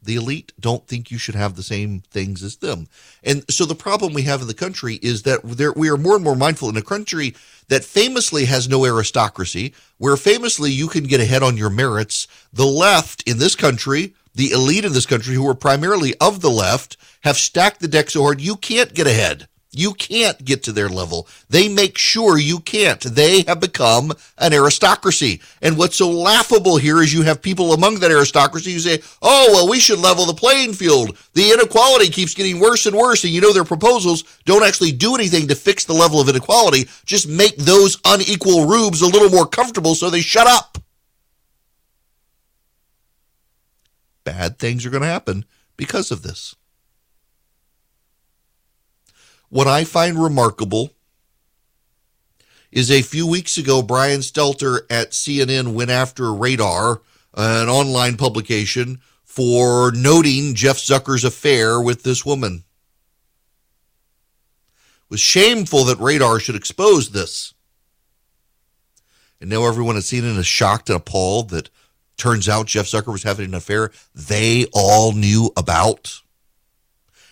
The 0.00 0.14
elite 0.14 0.52
don't 0.58 0.86
think 0.86 1.10
you 1.10 1.18
should 1.18 1.34
have 1.34 1.56
the 1.56 1.64
same 1.64 2.04
things 2.12 2.44
as 2.44 2.58
them. 2.58 2.86
And 3.24 3.44
so 3.50 3.64
the 3.64 3.74
problem 3.74 4.12
we 4.14 4.22
have 4.22 4.40
in 4.40 4.46
the 4.46 4.54
country 4.54 5.00
is 5.02 5.24
that 5.24 5.40
there, 5.42 5.72
we 5.72 5.90
are 5.90 5.96
more 5.96 6.14
and 6.14 6.22
more 6.22 6.36
mindful 6.36 6.68
in 6.68 6.76
a 6.76 6.82
country 6.82 7.34
that 7.66 7.84
famously 7.84 8.44
has 8.44 8.68
no 8.68 8.86
aristocracy, 8.86 9.74
where 9.98 10.16
famously 10.16 10.70
you 10.70 10.86
can 10.86 11.04
get 11.04 11.20
ahead 11.20 11.42
on 11.42 11.56
your 11.56 11.68
merits. 11.68 12.28
The 12.52 12.64
left 12.64 13.28
in 13.28 13.38
this 13.38 13.56
country, 13.56 14.14
the 14.32 14.52
elite 14.52 14.84
in 14.84 14.92
this 14.92 15.06
country, 15.06 15.34
who 15.34 15.48
are 15.48 15.56
primarily 15.56 16.14
of 16.20 16.40
the 16.40 16.50
left, 16.50 16.96
have 17.22 17.36
stacked 17.36 17.80
the 17.80 17.88
deck 17.88 18.10
so 18.10 18.22
hard 18.22 18.40
you 18.40 18.54
can't 18.54 18.94
get 18.94 19.08
ahead. 19.08 19.48
You 19.72 19.94
can't 19.94 20.44
get 20.44 20.64
to 20.64 20.72
their 20.72 20.88
level. 20.88 21.28
They 21.48 21.68
make 21.68 21.96
sure 21.96 22.36
you 22.36 22.58
can't. 22.58 23.00
They 23.00 23.42
have 23.42 23.60
become 23.60 24.12
an 24.36 24.52
aristocracy. 24.52 25.40
And 25.62 25.78
what's 25.78 25.94
so 25.94 26.10
laughable 26.10 26.76
here 26.76 27.00
is 27.00 27.14
you 27.14 27.22
have 27.22 27.40
people 27.40 27.72
among 27.72 28.00
that 28.00 28.10
aristocracy 28.10 28.72
who 28.72 28.80
say, 28.80 29.00
oh, 29.22 29.50
well, 29.52 29.68
we 29.68 29.78
should 29.78 30.00
level 30.00 30.26
the 30.26 30.34
playing 30.34 30.72
field. 30.72 31.16
The 31.34 31.52
inequality 31.52 32.08
keeps 32.08 32.34
getting 32.34 32.58
worse 32.58 32.86
and 32.86 32.96
worse. 32.96 33.22
And 33.22 33.32
you 33.32 33.40
know, 33.40 33.52
their 33.52 33.64
proposals 33.64 34.24
don't 34.44 34.64
actually 34.64 34.90
do 34.90 35.14
anything 35.14 35.46
to 35.48 35.54
fix 35.54 35.84
the 35.84 35.92
level 35.92 36.20
of 36.20 36.28
inequality, 36.28 36.88
just 37.06 37.28
make 37.28 37.56
those 37.56 37.96
unequal 38.04 38.66
rubes 38.66 39.02
a 39.02 39.06
little 39.06 39.30
more 39.30 39.46
comfortable 39.46 39.94
so 39.94 40.10
they 40.10 40.20
shut 40.20 40.48
up. 40.48 40.78
Bad 44.24 44.58
things 44.58 44.84
are 44.84 44.90
going 44.90 45.02
to 45.02 45.08
happen 45.08 45.44
because 45.76 46.10
of 46.10 46.22
this. 46.22 46.56
What 49.50 49.66
I 49.66 49.82
find 49.82 50.16
remarkable 50.16 50.92
is 52.70 52.88
a 52.88 53.02
few 53.02 53.26
weeks 53.26 53.58
ago, 53.58 53.82
Brian 53.82 54.20
Stelter 54.20 54.82
at 54.88 55.10
CNN 55.10 55.74
went 55.74 55.90
after 55.90 56.32
Radar, 56.32 57.02
an 57.34 57.68
online 57.68 58.16
publication, 58.16 59.00
for 59.24 59.90
noting 59.90 60.54
Jeff 60.54 60.76
Zucker's 60.76 61.24
affair 61.24 61.80
with 61.80 62.04
this 62.04 62.24
woman. 62.24 62.62
It 65.02 65.10
was 65.10 65.20
shameful 65.20 65.84
that 65.86 65.98
Radar 65.98 66.38
should 66.38 66.54
expose 66.54 67.10
this. 67.10 67.52
And 69.40 69.50
now 69.50 69.64
everyone 69.64 69.96
at 69.96 70.04
CNN 70.04 70.38
is 70.38 70.46
shocked 70.46 70.88
and 70.90 70.96
appalled 70.96 71.50
that 71.50 71.70
turns 72.16 72.48
out 72.48 72.68
Jeff 72.68 72.86
Zucker 72.86 73.10
was 73.10 73.24
having 73.24 73.46
an 73.46 73.54
affair 73.54 73.90
they 74.14 74.66
all 74.72 75.12
knew 75.12 75.50
about 75.56 76.20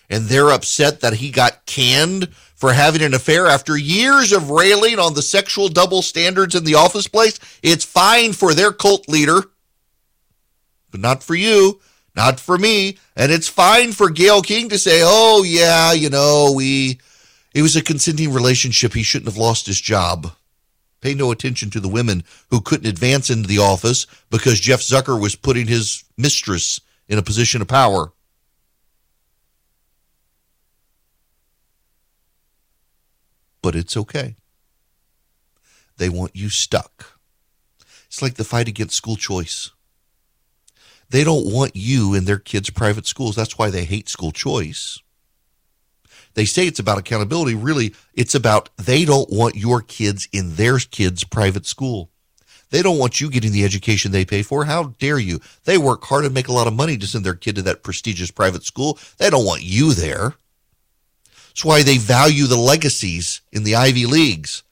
and 0.09 0.25
they're 0.25 0.51
upset 0.51 1.01
that 1.01 1.13
he 1.13 1.31
got 1.31 1.65
canned 1.65 2.29
for 2.55 2.73
having 2.73 3.01
an 3.01 3.13
affair 3.13 3.47
after 3.47 3.77
years 3.77 4.33
of 4.33 4.49
railing 4.49 4.99
on 4.99 5.13
the 5.13 5.21
sexual 5.21 5.69
double 5.69 6.01
standards 6.01 6.55
in 6.55 6.65
the 6.65 6.75
office 6.75 7.07
place. 7.07 7.39
It's 7.63 7.85
fine 7.85 8.33
for 8.33 8.53
their 8.53 8.73
cult 8.73 9.07
leader, 9.07 9.43
but 10.91 10.99
not 10.99 11.23
for 11.23 11.35
you, 11.35 11.79
not 12.15 12.39
for 12.39 12.57
me. 12.57 12.97
And 13.15 13.31
it's 13.31 13.47
fine 13.47 13.93
for 13.93 14.09
Gayle 14.09 14.41
King 14.41 14.69
to 14.69 14.77
say, 14.77 15.01
oh, 15.03 15.43
yeah, 15.43 15.93
you 15.93 16.09
know, 16.09 16.51
we, 16.53 16.99
it 17.53 17.61
was 17.61 17.77
a 17.77 17.81
consenting 17.81 18.33
relationship. 18.33 18.93
He 18.93 19.03
shouldn't 19.03 19.31
have 19.31 19.37
lost 19.37 19.67
his 19.67 19.79
job. 19.79 20.33
Pay 21.01 21.13
no 21.13 21.31
attention 21.31 21.69
to 21.69 21.79
the 21.79 21.87
women 21.87 22.25
who 22.49 22.59
couldn't 22.59 22.89
advance 22.89 23.29
into 23.29 23.47
the 23.47 23.59
office 23.59 24.05
because 24.29 24.59
Jeff 24.59 24.81
Zucker 24.81 25.19
was 25.19 25.35
putting 25.35 25.67
his 25.67 26.03
mistress 26.17 26.81
in 27.07 27.17
a 27.17 27.23
position 27.23 27.61
of 27.61 27.69
power. 27.69 28.11
But 33.61 33.75
it's 33.75 33.97
okay. 33.97 34.35
They 35.97 36.09
want 36.09 36.35
you 36.35 36.49
stuck. 36.49 37.19
It's 38.07 38.21
like 38.21 38.35
the 38.35 38.43
fight 38.43 38.67
against 38.67 38.95
school 38.95 39.15
choice. 39.15 39.71
They 41.09 41.23
don't 41.23 41.51
want 41.51 41.75
you 41.75 42.13
in 42.13 42.25
their 42.25 42.37
kids' 42.37 42.69
private 42.69 43.05
schools. 43.05 43.35
That's 43.35 43.57
why 43.57 43.69
they 43.69 43.85
hate 43.85 44.09
school 44.09 44.31
choice. 44.31 44.99
They 46.35 46.45
say 46.45 46.67
it's 46.67 46.79
about 46.79 46.99
accountability. 46.99 47.55
Really, 47.55 47.93
it's 48.13 48.35
about 48.35 48.69
they 48.77 49.05
don't 49.05 49.29
want 49.29 49.55
your 49.55 49.81
kids 49.81 50.27
in 50.31 50.55
their 50.55 50.77
kids' 50.77 51.23
private 51.23 51.65
school. 51.65 52.11
They 52.69 52.83
don't 52.83 52.99
want 52.99 53.19
you 53.19 53.31
getting 53.31 53.51
the 53.51 53.65
education 53.65 54.11
they 54.11 54.25
pay 54.25 54.43
for. 54.43 54.65
How 54.65 54.95
dare 54.99 55.17
you? 55.17 55.39
They 55.65 55.77
work 55.77 56.03
hard 56.05 56.25
and 56.25 56.33
make 56.33 56.47
a 56.47 56.53
lot 56.53 56.67
of 56.67 56.73
money 56.73 56.97
to 56.97 57.07
send 57.07 57.25
their 57.25 57.33
kid 57.33 57.55
to 57.55 57.61
that 57.63 57.83
prestigious 57.83 58.29
private 58.29 58.63
school. 58.63 58.99
They 59.17 59.29
don't 59.29 59.45
want 59.45 59.63
you 59.63 59.93
there. 59.93 60.35
That's 61.59 61.65
why 61.65 61.83
they 61.83 61.97
value 61.97 62.45
the 62.45 62.55
legacies 62.55 63.41
in 63.51 63.65
the 63.65 63.75
Ivy 63.75 64.05
Leagues. 64.05 64.63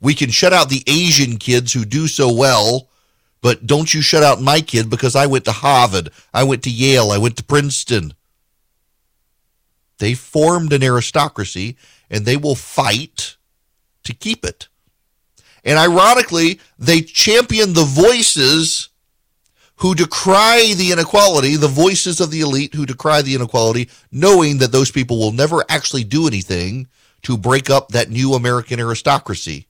We 0.00 0.14
can 0.14 0.30
shut 0.30 0.52
out 0.52 0.68
the 0.68 0.84
Asian 0.86 1.36
kids 1.36 1.72
who 1.72 1.84
do 1.84 2.06
so 2.06 2.32
well, 2.32 2.86
but 3.42 3.66
don't 3.66 3.92
you 3.92 4.02
shut 4.02 4.22
out 4.22 4.40
my 4.40 4.60
kid 4.60 4.88
because 4.88 5.16
I 5.16 5.26
went 5.26 5.46
to 5.46 5.50
Harvard, 5.50 6.10
I 6.32 6.44
went 6.44 6.62
to 6.62 6.70
Yale, 6.70 7.10
I 7.10 7.18
went 7.18 7.36
to 7.38 7.42
Princeton. 7.42 8.14
They 9.98 10.14
formed 10.14 10.72
an 10.72 10.84
aristocracy 10.84 11.76
and 12.08 12.24
they 12.24 12.36
will 12.36 12.54
fight 12.54 13.36
to 14.04 14.14
keep 14.14 14.44
it. 14.44 14.68
And 15.64 15.76
ironically, 15.76 16.60
they 16.78 17.00
champion 17.00 17.72
the 17.72 17.82
voices 17.82 18.90
who 19.78 19.94
decry 19.94 20.74
the 20.76 20.90
inequality, 20.92 21.56
the 21.56 21.68
voices 21.68 22.20
of 22.20 22.30
the 22.30 22.40
elite 22.40 22.74
who 22.74 22.84
decry 22.84 23.22
the 23.22 23.34
inequality, 23.34 23.88
knowing 24.10 24.58
that 24.58 24.72
those 24.72 24.90
people 24.90 25.18
will 25.18 25.32
never 25.32 25.64
actually 25.68 26.04
do 26.04 26.26
anything 26.26 26.88
to 27.22 27.36
break 27.36 27.70
up 27.70 27.88
that 27.88 28.10
new 28.10 28.34
American 28.34 28.80
aristocracy. 28.80 29.66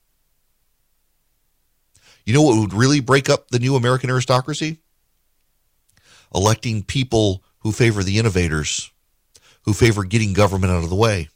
You 2.25 2.35
know 2.35 2.43
what 2.43 2.59
would 2.59 2.75
really 2.75 3.00
break 3.00 3.29
up 3.29 3.49
the 3.49 3.59
new 3.59 3.77
American 3.77 4.11
aristocracy? 4.11 4.79
Electing 6.35 6.83
people 6.83 7.43
who 7.61 7.73
favor 7.73 8.03
the 8.03 8.19
innovators, 8.19 8.91
who 9.62 9.73
favor 9.73 10.05
getting 10.05 10.33
government 10.33 10.73
out 10.73 10.85
of 10.85 10.91
the 10.91 10.97
way, 10.97 11.29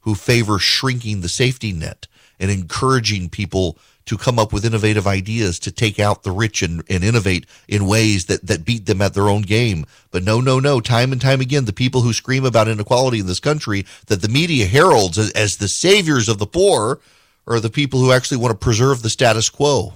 who 0.00 0.14
favor 0.14 0.58
shrinking 0.58 1.20
the 1.20 1.28
safety 1.28 1.72
net 1.72 2.06
and 2.38 2.50
encouraging 2.50 3.28
people 3.28 3.78
to 4.08 4.16
come 4.16 4.38
up 4.38 4.52
with 4.52 4.64
innovative 4.64 5.06
ideas 5.06 5.58
to 5.60 5.70
take 5.70 6.00
out 6.00 6.22
the 6.22 6.30
rich 6.30 6.62
and, 6.62 6.82
and 6.88 7.04
innovate 7.04 7.46
in 7.68 7.86
ways 7.86 8.24
that, 8.26 8.46
that 8.46 8.64
beat 8.64 8.86
them 8.86 9.02
at 9.02 9.12
their 9.12 9.28
own 9.28 9.42
game. 9.42 9.84
But 10.10 10.24
no, 10.24 10.40
no, 10.40 10.58
no. 10.58 10.80
Time 10.80 11.12
and 11.12 11.20
time 11.20 11.42
again, 11.42 11.66
the 11.66 11.72
people 11.74 12.00
who 12.00 12.14
scream 12.14 12.44
about 12.44 12.68
inequality 12.68 13.20
in 13.20 13.26
this 13.26 13.38
country 13.38 13.84
that 14.06 14.22
the 14.22 14.28
media 14.28 14.66
heralds 14.66 15.18
as, 15.18 15.30
as 15.32 15.58
the 15.58 15.68
saviors 15.68 16.28
of 16.28 16.38
the 16.38 16.46
poor 16.46 17.00
are 17.46 17.60
the 17.60 17.70
people 17.70 18.00
who 18.00 18.10
actually 18.10 18.38
want 18.38 18.50
to 18.50 18.64
preserve 18.64 19.02
the 19.02 19.10
status 19.10 19.50
quo 19.50 19.92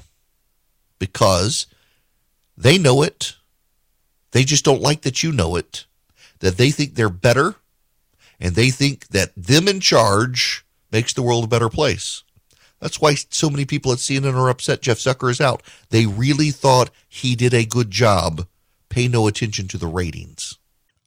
because 0.99 1.67
they 2.57 2.77
know 2.77 3.03
it. 3.03 3.35
They 4.33 4.45
just 4.45 4.65
don't 4.65 4.83
like 4.83 5.03
that 5.03 5.23
you 5.23 5.33
know 5.33 5.57
it, 5.57 5.87
that 6.41 6.59
they 6.59 6.71
think 6.71 6.95
they're 6.95 7.09
better 7.09 7.57
and 8.39 8.55
they 8.55 8.71
think 8.71 9.09
that 9.09 9.31
them 9.37 9.69
in 9.69 9.81
charge 9.81 10.67
makes 10.91 11.15
the 11.15 11.23
world 11.23 11.45
a 11.45 11.49
better 11.49 11.71
place. 11.71 12.25
That's 12.83 13.01
why 13.01 13.15
so 13.15 13.49
many 13.49 13.65
people 13.65 13.93
at 13.93 13.99
CNN 13.99 14.35
are 14.35 14.49
upset 14.49 14.83
Jeff 14.83 14.99
Zucker 14.99 15.31
is 15.31 15.41
out. 15.41 15.63
They 15.91 16.05
really 16.05 16.51
thought 16.51 16.91
he 17.09 17.37
did 17.37 17.55
a 17.55 17.65
good 17.65 17.93
job. 17.93 18.45
Pay 18.89 19.07
no 19.07 19.29
attention 19.29 19.69
to 19.69 19.79
the 19.79 19.87
ratings. 19.87 20.59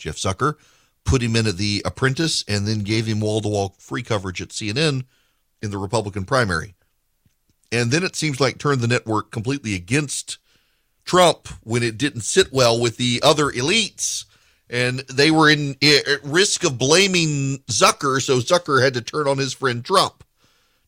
Jeff 0.00 0.16
Zucker 0.16 0.56
put 1.04 1.22
him 1.22 1.36
in 1.36 1.46
at 1.46 1.56
The 1.56 1.82
Apprentice 1.84 2.44
and 2.48 2.66
then 2.66 2.80
gave 2.80 3.06
him 3.06 3.20
wall 3.20 3.40
to 3.40 3.48
wall 3.48 3.76
free 3.78 4.02
coverage 4.02 4.42
at 4.42 4.48
CNN 4.48 5.04
in 5.62 5.70
the 5.70 5.78
Republican 5.78 6.24
primary. 6.24 6.74
And 7.72 7.90
then 7.90 8.02
it 8.02 8.16
seems 8.16 8.40
like 8.40 8.58
turned 8.58 8.80
the 8.80 8.88
network 8.88 9.30
completely 9.30 9.74
against 9.74 10.38
Trump 11.04 11.48
when 11.62 11.82
it 11.82 11.98
didn't 11.98 12.22
sit 12.22 12.52
well 12.52 12.80
with 12.80 12.96
the 12.96 13.20
other 13.22 13.46
elites. 13.46 14.24
And 14.68 15.00
they 15.12 15.30
were 15.30 15.50
in 15.50 15.76
at 15.82 16.22
risk 16.24 16.64
of 16.64 16.78
blaming 16.78 17.58
Zucker, 17.66 18.22
so 18.22 18.38
Zucker 18.38 18.82
had 18.82 18.94
to 18.94 19.00
turn 19.00 19.26
on 19.26 19.38
his 19.38 19.52
friend 19.52 19.84
Trump 19.84 20.22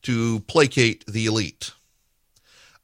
to 0.03 0.39
placate 0.41 1.05
the 1.05 1.25
elite. 1.25 1.71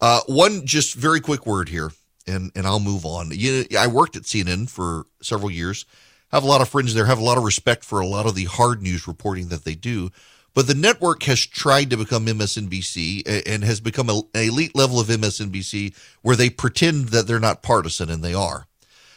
Uh, 0.01 0.21
one 0.27 0.65
just 0.65 0.95
very 0.95 1.21
quick 1.21 1.45
word 1.45 1.69
here, 1.69 1.91
and 2.27 2.51
and 2.53 2.65
I'll 2.67 2.81
move 2.81 3.05
on. 3.05 3.31
You 3.31 3.65
I 3.77 3.87
worked 3.87 4.17
at 4.17 4.23
CNN 4.23 4.69
for 4.69 5.05
several 5.21 5.51
years 5.51 5.85
have 6.31 6.43
a 6.43 6.47
lot 6.47 6.61
of 6.61 6.69
friends 6.69 6.93
there, 6.93 7.05
have 7.05 7.19
a 7.19 7.23
lot 7.23 7.37
of 7.37 7.43
respect 7.43 7.83
for 7.83 7.99
a 7.99 8.07
lot 8.07 8.25
of 8.25 8.35
the 8.35 8.45
hard 8.45 8.81
news 8.81 9.07
reporting 9.07 9.49
that 9.49 9.65
they 9.65 9.75
do. 9.75 10.09
But 10.53 10.67
the 10.67 10.75
network 10.75 11.23
has 11.23 11.45
tried 11.45 11.89
to 11.91 11.97
become 11.97 12.25
MSNBC 12.25 13.45
and 13.47 13.63
has 13.63 13.79
become 13.79 14.09
an 14.09 14.23
elite 14.33 14.75
level 14.75 14.99
of 14.99 15.07
MSNBC 15.07 15.95
where 16.21 16.35
they 16.35 16.49
pretend 16.49 17.09
that 17.09 17.27
they're 17.27 17.39
not 17.39 17.61
partisan 17.61 18.09
and 18.09 18.23
they 18.23 18.33
are. 18.33 18.65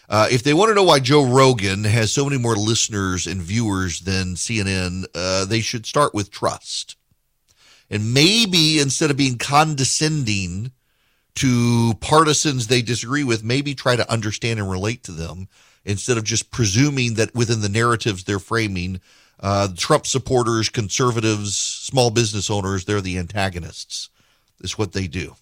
Uh, 0.09 0.29
if 0.31 0.43
they 0.43 0.53
want 0.53 0.69
to 0.69 0.75
know 0.75 0.83
why 0.83 1.01
Joe 1.01 1.25
Rogan 1.25 1.85
has 1.85 2.13
so 2.13 2.25
many 2.25 2.37
more 2.37 2.55
listeners 2.55 3.27
and 3.27 3.41
viewers 3.41 4.01
than 4.01 4.35
CNN, 4.35 5.07
uh, 5.15 5.47
they 5.47 5.61
should 5.61 5.87
start 5.87 6.13
with 6.13 6.31
trust. 6.31 6.97
And 7.89 8.13
maybe 8.13 8.79
instead 8.79 9.11
of 9.11 9.17
being 9.17 9.39
condescending 9.39 10.73
to 11.37 11.95
partisans 12.01 12.67
they 12.67 12.83
disagree 12.83 13.25
with, 13.25 13.43
maybe 13.43 13.75
try 13.75 13.97
to 13.97 14.11
understand 14.11 14.61
and 14.61 14.71
relate 14.71 15.03
to 15.05 15.13
them 15.13 15.49
instead 15.85 16.19
of 16.19 16.25
just 16.25 16.51
presuming 16.51 17.15
that 17.15 17.35
within 17.35 17.61
the 17.61 17.69
narratives 17.69 18.25
they're 18.25 18.39
framing, 18.39 19.01
uh, 19.41 19.69
Trump 19.77 20.07
supporters, 20.07 20.69
conservatives, 20.69 21.57
small 21.57 22.11
business 22.11 22.51
owners, 22.51 22.85
they're 22.85 23.01
the 23.01 23.19
antagonists. 23.19 24.09
Is 24.61 24.79
what 24.79 24.93
they 24.93 25.09
do. 25.09 25.35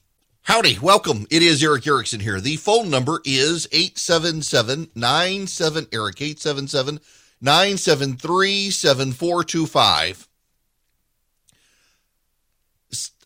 Howdy, 0.42 0.78
welcome. 0.80 1.26
It 1.30 1.42
is 1.42 1.62
Erick 1.62 1.86
Erickson 1.86 2.20
here. 2.20 2.40
The 2.40 2.56
phone 2.56 2.88
number 2.88 3.20
is 3.24 3.68
877 3.70 4.88
97 4.94 5.86
Erick, 5.92 6.22
877 6.22 7.00
973 7.40 8.70
7425. 8.70 10.26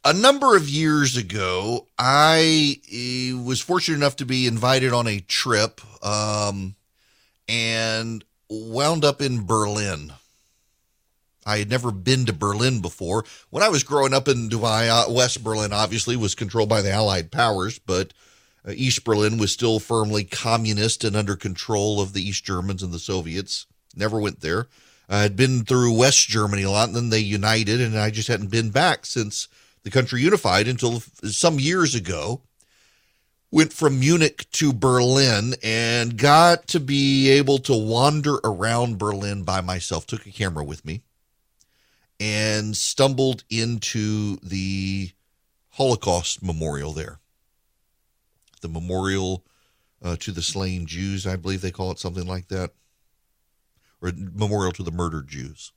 A 0.07 0.13
number 0.13 0.55
of 0.55 0.69
years 0.69 1.17
ago, 1.17 1.87
I 1.99 2.77
uh, 2.93 3.43
was 3.43 3.63
fortunate 3.63 3.97
enough 3.97 4.17
to 4.17 4.27
be 4.27 4.47
invited 4.47 4.93
on 4.93 5.07
a 5.07 5.21
trip. 5.21 5.81
Um, 6.05 6.75
and 7.49 8.25
wound 8.49 9.05
up 9.05 9.21
in 9.21 9.47
Berlin. 9.47 10.13
I 11.47 11.59
had 11.59 11.71
never 11.71 11.91
been 11.91 12.25
to 12.27 12.33
Berlin 12.33 12.81
before. 12.81 13.25
When 13.51 13.63
I 13.63 13.69
was 13.69 13.83
growing 13.83 14.15
up 14.15 14.29
in 14.29 14.49
Dubai, 14.49 14.89
uh, 14.89 15.13
West 15.13 15.45
Berlin 15.45 15.73
obviously 15.73 16.17
was 16.17 16.35
controlled 16.35 16.69
by 16.69 16.81
the 16.81 16.91
Allied 16.91 17.31
powers, 17.31 17.79
but 17.79 18.13
uh, 18.67 18.73
East 18.75 19.05
Berlin 19.05 19.37
was 19.37 19.53
still 19.53 19.79
firmly 19.79 20.25
communist 20.25 21.05
and 21.05 21.15
under 21.15 21.37
control 21.37 22.01
of 22.01 22.13
the 22.13 22.27
East 22.27 22.45
Germans 22.45 22.83
and 22.83 22.93
the 22.93 22.99
Soviets. 22.99 23.67
Never 23.95 24.19
went 24.19 24.41
there. 24.41 24.69
I 25.09 25.21
had 25.21 25.37
been 25.37 25.65
through 25.65 25.99
West 25.99 26.29
Germany 26.29 26.63
a 26.63 26.71
lot, 26.71 26.89
and 26.89 26.97
then 26.97 27.11
they 27.11 27.19
united, 27.19 27.81
and 27.81 27.99
I 27.99 28.11
just 28.11 28.29
hadn't 28.29 28.51
been 28.51 28.71
back 28.71 29.05
since 29.05 29.49
the 29.83 29.91
country 29.91 30.23
unified 30.23 30.67
until 30.67 31.01
some 31.25 31.61
years 31.61 31.95
ago 31.95 32.41
went 33.55 33.73
from 33.73 34.01
Munich 34.01 34.51
to 34.51 34.73
Berlin 34.73 35.55
and 35.63 36.19
got 36.19 36.67
to 36.67 36.81
be 36.81 37.31
able 37.31 37.59
to 37.59 37.73
wander 37.73 38.41
around 38.43 38.99
Berlin 38.99 39.45
by 39.45 39.61
myself. 39.61 40.09
Took 40.09 40.27
a 40.27 40.33
camera 40.33 40.65
with 40.65 40.85
me 40.85 41.03
and 42.19 42.77
stumbled 42.77 43.45
into 43.49 44.39
the 44.43 45.13
Holocaust 45.71 46.43
memorial 46.43 46.93
there. 46.93 47.21
The 48.61 48.69
memorial 48.69 49.45
uh, 50.03 50.17
to 50.19 50.33
the 50.33 50.43
slain 50.43 50.87
Jews, 50.87 51.25
I 51.25 51.37
believe 51.37 51.61
they 51.61 51.71
call 51.71 51.93
it 51.93 52.01
something 52.01 52.27
like 52.27 52.49
that, 52.49 52.73
or 54.03 54.11
memorial 54.17 54.73
to 54.73 54.83
the 54.83 54.91
murdered 54.91 55.29
Jews. 55.29 55.71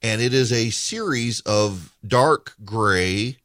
And 0.00 0.22
it 0.22 0.32
is 0.32 0.52
a 0.52 0.70
series 0.70 1.40
of 1.40 1.96
dark 2.06 2.54
gray 2.64 3.38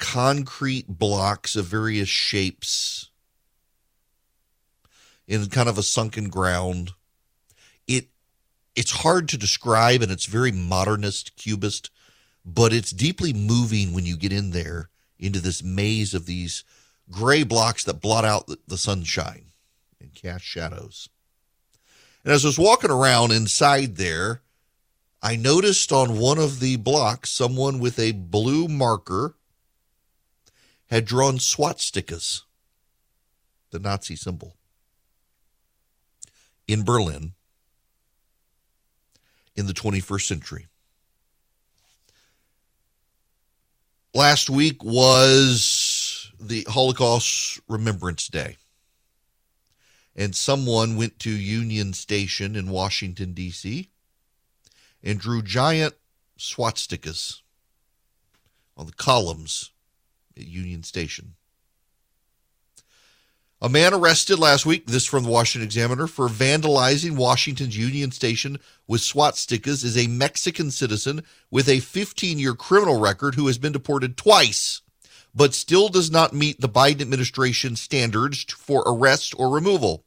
concrete 0.00 0.88
blocks 0.88 1.54
of 1.54 1.66
various 1.66 2.08
shapes 2.08 3.10
in 5.28 5.46
kind 5.46 5.68
of 5.68 5.78
a 5.78 5.82
sunken 5.82 6.28
ground. 6.28 6.92
It 7.86 8.08
it's 8.74 8.90
hard 8.90 9.28
to 9.28 9.38
describe 9.38 10.02
and 10.02 10.10
it's 10.10 10.26
very 10.26 10.50
modernist 10.50 11.36
cubist, 11.36 11.90
but 12.44 12.72
it's 12.72 12.90
deeply 12.90 13.32
moving 13.32 13.92
when 13.92 14.06
you 14.06 14.16
get 14.16 14.32
in 14.32 14.50
there 14.50 14.88
into 15.18 15.38
this 15.38 15.62
maze 15.62 16.14
of 16.14 16.26
these 16.26 16.64
gray 17.10 17.42
blocks 17.42 17.84
that 17.84 18.00
blot 18.00 18.24
out 18.24 18.46
the, 18.46 18.58
the 18.66 18.78
sunshine 18.78 19.52
and 20.00 20.14
cast 20.14 20.44
shadows. 20.44 21.08
And 22.24 22.32
as 22.32 22.44
I 22.44 22.48
was 22.48 22.58
walking 22.58 22.90
around 22.90 23.32
inside 23.32 23.96
there, 23.96 24.40
I 25.22 25.36
noticed 25.36 25.92
on 25.92 26.18
one 26.18 26.38
of 26.38 26.60
the 26.60 26.76
blocks 26.76 27.30
someone 27.30 27.78
with 27.78 27.98
a 27.98 28.12
blue 28.12 28.66
marker 28.66 29.36
had 30.90 31.04
drawn 31.04 31.38
swastikas, 31.38 32.42
the 33.70 33.78
Nazi 33.78 34.16
symbol, 34.16 34.56
in 36.66 36.84
Berlin 36.84 37.34
in 39.54 39.66
the 39.66 39.72
21st 39.72 40.26
century. 40.26 40.66
Last 44.12 44.50
week 44.50 44.82
was 44.82 46.32
the 46.40 46.66
Holocaust 46.68 47.60
Remembrance 47.68 48.26
Day. 48.26 48.56
And 50.16 50.34
someone 50.34 50.96
went 50.96 51.20
to 51.20 51.30
Union 51.30 51.92
Station 51.92 52.56
in 52.56 52.68
Washington, 52.68 53.32
D.C., 53.32 53.88
and 55.04 55.20
drew 55.20 55.40
giant 55.40 55.94
swastikas 56.36 57.40
on 58.76 58.86
the 58.86 58.92
columns 58.92 59.70
at 60.36 60.46
Union 60.46 60.82
Station. 60.82 61.34
A 63.62 63.68
man 63.68 63.92
arrested 63.92 64.38
last 64.38 64.64
week, 64.64 64.86
this 64.86 65.04
from 65.04 65.24
the 65.24 65.28
Washington 65.28 65.66
Examiner, 65.66 66.06
for 66.06 66.28
vandalizing 66.28 67.16
Washington's 67.16 67.76
Union 67.76 68.10
Station 68.10 68.58
with 68.86 69.02
swastikas 69.02 69.84
is 69.84 69.98
a 69.98 70.06
Mexican 70.06 70.70
citizen 70.70 71.22
with 71.50 71.68
a 71.68 71.80
15 71.80 72.38
year 72.38 72.54
criminal 72.54 72.98
record 72.98 73.34
who 73.34 73.46
has 73.48 73.58
been 73.58 73.72
deported 73.72 74.16
twice, 74.16 74.80
but 75.34 75.52
still 75.52 75.90
does 75.90 76.10
not 76.10 76.32
meet 76.32 76.62
the 76.62 76.70
Biden 76.70 77.02
administration 77.02 77.76
standards 77.76 78.44
for 78.44 78.82
arrest 78.86 79.34
or 79.36 79.50
removal. 79.50 80.04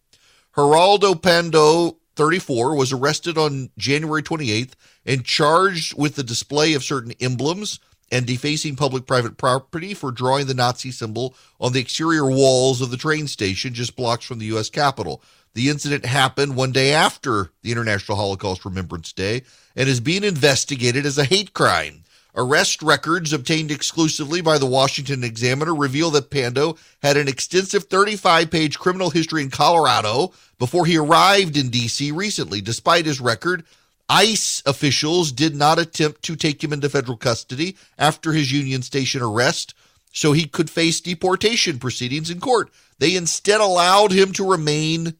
Geraldo 0.55 1.21
Pando, 1.21 1.97
34, 2.15 2.75
was 2.75 2.91
arrested 2.91 3.37
on 3.37 3.69
January 3.77 4.23
28th 4.23 4.73
and 5.05 5.23
charged 5.23 5.95
with 5.95 6.15
the 6.15 6.23
display 6.23 6.73
of 6.73 6.83
certain 6.83 7.11
emblems 7.19 7.79
and 8.13 8.27
defacing 8.27 8.75
public 8.75 9.07
private 9.07 9.37
property 9.37 9.95
for 9.95 10.11
drawing 10.11 10.45
the 10.45 10.53
Nazi 10.53 10.91
symbol 10.91 11.33
on 11.59 11.73
the 11.73 11.79
exterior 11.79 12.29
walls 12.29 12.79
of 12.79 12.91
the 12.91 12.97
train 12.97 13.27
station 13.27 13.73
just 13.73 13.95
blocks 13.95 14.23
from 14.23 14.37
the 14.37 14.45
U.S. 14.45 14.69
Capitol. 14.69 15.23
The 15.55 15.69
incident 15.69 16.05
happened 16.05 16.55
one 16.55 16.71
day 16.71 16.93
after 16.93 17.49
the 17.63 17.71
International 17.71 18.15
Holocaust 18.15 18.65
Remembrance 18.65 19.11
Day 19.13 19.41
and 19.75 19.89
is 19.89 19.99
being 19.99 20.23
investigated 20.23 21.07
as 21.07 21.17
a 21.17 21.25
hate 21.25 21.53
crime. 21.53 22.03
Arrest 22.35 22.83
records 22.83 23.33
obtained 23.33 23.71
exclusively 23.71 24.41
by 24.41 24.59
the 24.59 24.67
Washington 24.67 25.23
Examiner 25.23 25.73
reveal 25.73 26.11
that 26.11 26.29
Pando 26.29 26.77
had 27.01 27.17
an 27.17 27.27
extensive 27.27 27.85
35 27.85 28.51
page 28.51 28.77
criminal 28.77 29.09
history 29.09 29.41
in 29.41 29.49
Colorado 29.49 30.33
before 30.59 30.85
he 30.85 30.97
arrived 30.97 31.57
in 31.57 31.69
D.C. 31.69 32.11
recently. 32.11 32.61
Despite 32.61 33.07
his 33.07 33.19
record, 33.19 33.63
ICE 34.09 34.61
officials 34.65 35.31
did 35.31 35.55
not 35.55 35.79
attempt 35.79 36.21
to 36.23 36.35
take 36.35 36.63
him 36.63 36.73
into 36.73 36.89
federal 36.89 37.17
custody 37.17 37.77
after 37.97 38.33
his 38.33 38.51
Union 38.51 38.81
Station 38.81 39.21
arrest 39.21 39.73
so 40.11 40.31
he 40.31 40.45
could 40.45 40.69
face 40.69 41.01
deportation 41.01 41.79
proceedings 41.79 42.29
in 42.29 42.39
court. 42.39 42.69
They 42.99 43.15
instead 43.15 43.59
allowed 43.59 44.11
him 44.11 44.31
to 44.33 44.49
remain 44.49 45.15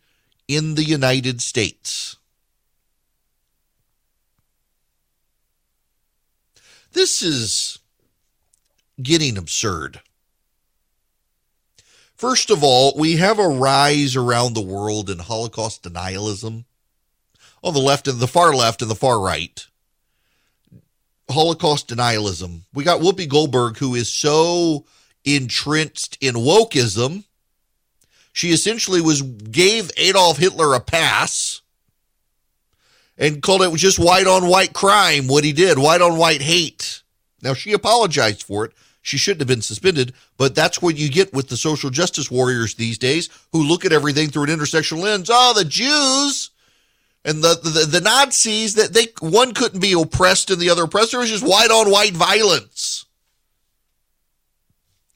in 0.48 0.76
the 0.76 0.84
United 0.84 1.42
States. 1.42 2.18
This 6.92 7.24
is 7.24 7.80
getting 9.02 9.38
absurd. 9.38 10.02
First 12.16 12.52
of 12.52 12.64
all, 12.64 12.94
we 12.96 13.18
have 13.18 13.40
a 13.40 13.48
rise 13.48 14.16
around 14.16 14.54
the 14.54 14.62
world 14.62 15.10
in 15.10 15.18
Holocaust 15.20 15.84
denialism 15.84 16.66
on 17.64 17.74
the 17.74 17.80
left 17.80 18.08
and 18.08 18.20
the 18.20 18.28
far 18.28 18.54
left 18.54 18.82
and 18.82 18.92
the 18.92 18.96
far 18.96 19.20
right. 19.20 19.66
Holocaust 21.30 21.88
denialism. 21.88 22.62
We 22.74 22.84
got 22.84 23.02
Whoopi 23.02 23.28
Goldberg, 23.28 23.78
who 23.78 23.96
is 23.96 24.14
so 24.14 24.86
entrenched 25.24 26.18
in 26.20 26.36
wokeism. 26.36 27.24
She 28.34 28.50
essentially 28.50 29.00
was 29.00 29.22
gave 29.22 29.92
Adolf 29.96 30.38
Hitler 30.38 30.74
a 30.74 30.80
pass 30.80 31.62
and 33.18 33.42
called 33.42 33.62
it 33.62 33.74
just 33.76 34.00
white 34.00 34.28
on 34.28 34.48
white 34.48 34.74
crime 34.74 35.28
what 35.28 35.44
he 35.44 35.54
did, 35.54 35.78
white 35.78 36.02
on 36.02 36.18
white 36.18 36.42
hate. 36.42 37.04
Now 37.42 37.54
she 37.54 37.72
apologized 37.72 38.44
for 38.44 38.66
it. 38.66 38.74
She 39.02 39.18
shouldn't 39.18 39.42
have 39.42 39.50
been 39.50 39.62
suspended, 39.62 40.14
but 40.38 40.56
that's 40.56 40.82
what 40.82 40.96
you 40.98 41.10
get 41.10 41.34
with 41.34 41.50
the 41.50 41.58
social 41.58 41.90
justice 41.90 42.32
warriors 42.32 42.76
these 42.76 42.98
days 42.98 43.30
who 43.52 43.62
look 43.62 43.86
at 43.86 43.92
everything 43.92 44.30
through 44.30 44.46
an 44.46 44.50
intersectional 44.50 45.04
lens. 45.04 45.30
Oh, 45.32 45.54
the 45.54 45.66
Jews 45.66 46.52
and 47.26 47.44
the, 47.44 47.56
the, 47.64 47.86
the 47.86 48.02
Nazis 48.02 48.76
that 48.76 48.94
they 48.94 49.08
one 49.20 49.54
couldn't 49.54 49.80
be 49.80 49.94
oppressed 49.94 50.50
and 50.50 50.60
the 50.60 50.70
other 50.70 50.84
oppressed. 50.84 51.14
It 51.14 51.18
was 51.18 51.30
just 51.30 51.46
white 51.46 51.72
on 51.72 51.92
white 51.92 52.14
violence. 52.14 53.06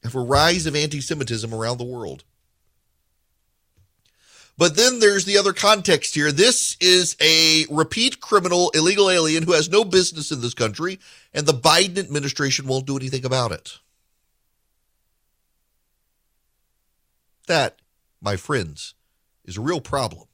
Of 0.04 0.16
a 0.16 0.22
rise 0.22 0.66
of 0.66 0.76
anti-Semitism 0.76 1.54
around 1.54 1.80
the 1.80 1.84
world. 1.84 2.24
But 4.58 4.76
then 4.76 5.00
there's 5.00 5.26
the 5.26 5.38
other 5.38 5.54
context 5.54 6.16
here. 6.16 6.32
This 6.32 6.78
is 6.80 7.16
a 7.22 7.66
repeat 7.70 8.22
criminal, 8.22 8.72
illegal 8.74 9.12
alien 9.12 9.44
who 9.44 9.52
has 9.52 9.70
no 9.70 9.84
business 9.84 10.32
in 10.32 10.42
this 10.42 10.56
country, 10.56 11.00
and 11.34 11.46
the 11.46 11.54
Biden 11.54 12.00
administration 12.00 12.66
won't 12.66 12.88
do 12.88 12.98
anything 12.98 13.24
about 13.24 13.52
it. 13.52 13.78
That, 17.46 17.78
my 18.20 18.36
friends, 18.36 18.96
is 19.46 19.58
a 19.58 19.62
real 19.62 19.82
problem. 19.82 20.28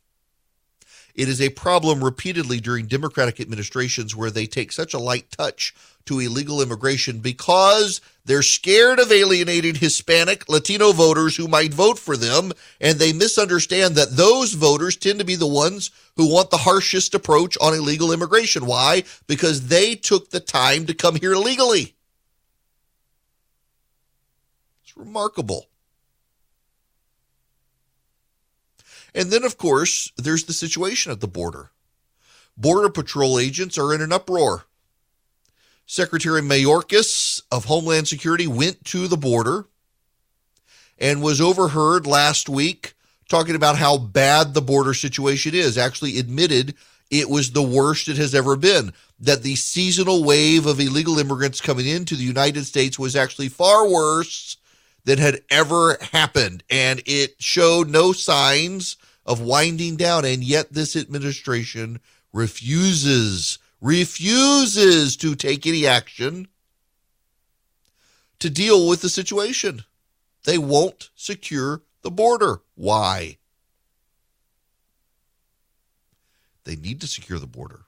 It 1.15 1.29
is 1.29 1.39
a 1.39 1.49
problem 1.49 2.03
repeatedly 2.03 2.59
during 2.59 2.87
Democratic 2.87 3.39
administrations 3.39 4.15
where 4.15 4.31
they 4.31 4.47
take 4.47 4.71
such 4.71 4.95
a 4.95 4.99
light 4.99 5.29
touch 5.29 5.73
to 6.05 6.19
illegal 6.19 6.61
immigration 6.61 7.19
because 7.19 8.01
they're 8.25 8.41
scared 8.41 8.99
of 8.99 9.11
alienated 9.11 9.77
Hispanic, 9.77 10.49
Latino 10.49 10.91
voters 10.91 11.37
who 11.37 11.47
might 11.47 11.73
vote 11.73 11.99
for 11.99 12.17
them, 12.17 12.51
and 12.81 12.97
they 12.97 13.13
misunderstand 13.13 13.95
that 13.95 14.15
those 14.15 14.53
voters 14.53 14.95
tend 14.95 15.19
to 15.19 15.25
be 15.25 15.35
the 15.35 15.47
ones 15.47 15.91
who 16.15 16.33
want 16.33 16.49
the 16.49 16.57
harshest 16.57 17.13
approach 17.13 17.57
on 17.61 17.73
illegal 17.73 18.11
immigration. 18.11 18.65
Why? 18.65 19.03
Because 19.27 19.67
they 19.67 19.95
took 19.95 20.31
the 20.31 20.39
time 20.39 20.87
to 20.87 20.93
come 20.93 21.15
here 21.15 21.33
illegally. 21.33 21.95
It's 24.83 24.97
remarkable. 24.97 25.67
And 29.15 29.31
then, 29.31 29.43
of 29.43 29.57
course, 29.57 30.11
there's 30.17 30.45
the 30.45 30.53
situation 30.53 31.11
at 31.11 31.21
the 31.21 31.27
border. 31.27 31.71
Border 32.57 32.89
Patrol 32.89 33.39
agents 33.39 33.77
are 33.77 33.93
in 33.93 34.01
an 34.01 34.11
uproar. 34.11 34.65
Secretary 35.85 36.41
Mayorkas 36.41 37.41
of 37.51 37.65
Homeland 37.65 38.07
Security 38.07 38.47
went 38.47 38.85
to 38.85 39.07
the 39.07 39.17
border 39.17 39.65
and 40.97 41.21
was 41.21 41.41
overheard 41.41 42.07
last 42.07 42.47
week 42.47 42.93
talking 43.29 43.55
about 43.55 43.77
how 43.77 43.97
bad 43.97 44.53
the 44.53 44.61
border 44.61 44.93
situation 44.93 45.53
is, 45.55 45.77
actually 45.77 46.19
admitted 46.19 46.75
it 47.09 47.29
was 47.29 47.51
the 47.51 47.63
worst 47.63 48.07
it 48.07 48.17
has 48.17 48.33
ever 48.33 48.55
been. 48.55 48.93
That 49.19 49.43
the 49.43 49.55
seasonal 49.55 50.23
wave 50.23 50.65
of 50.65 50.79
illegal 50.79 51.19
immigrants 51.19 51.61
coming 51.61 51.87
into 51.87 52.15
the 52.15 52.23
United 52.23 52.65
States 52.65 52.99
was 52.99 53.15
actually 53.15 53.49
far 53.49 53.87
worse 53.87 54.57
than 55.05 55.17
had 55.17 55.41
ever 55.49 55.97
happened. 56.11 56.63
And 56.69 57.01
it 57.05 57.41
showed 57.41 57.89
no 57.89 58.13
signs 58.13 58.97
of 59.25 59.41
winding 59.41 59.95
down. 59.95 60.25
And 60.25 60.43
yet 60.43 60.73
this 60.73 60.95
administration 60.95 61.99
refuses, 62.31 63.59
refuses 63.81 65.15
to 65.17 65.35
take 65.35 65.67
any 65.67 65.85
action 65.85 66.47
to 68.39 68.49
deal 68.49 68.87
with 68.87 69.01
the 69.01 69.09
situation. 69.09 69.83
They 70.43 70.57
won't 70.57 71.09
secure 71.15 71.81
the 72.01 72.11
border. 72.11 72.61
Why? 72.75 73.37
They 76.65 76.75
need 76.75 77.01
to 77.01 77.07
secure 77.07 77.39
the 77.39 77.47
border. 77.47 77.82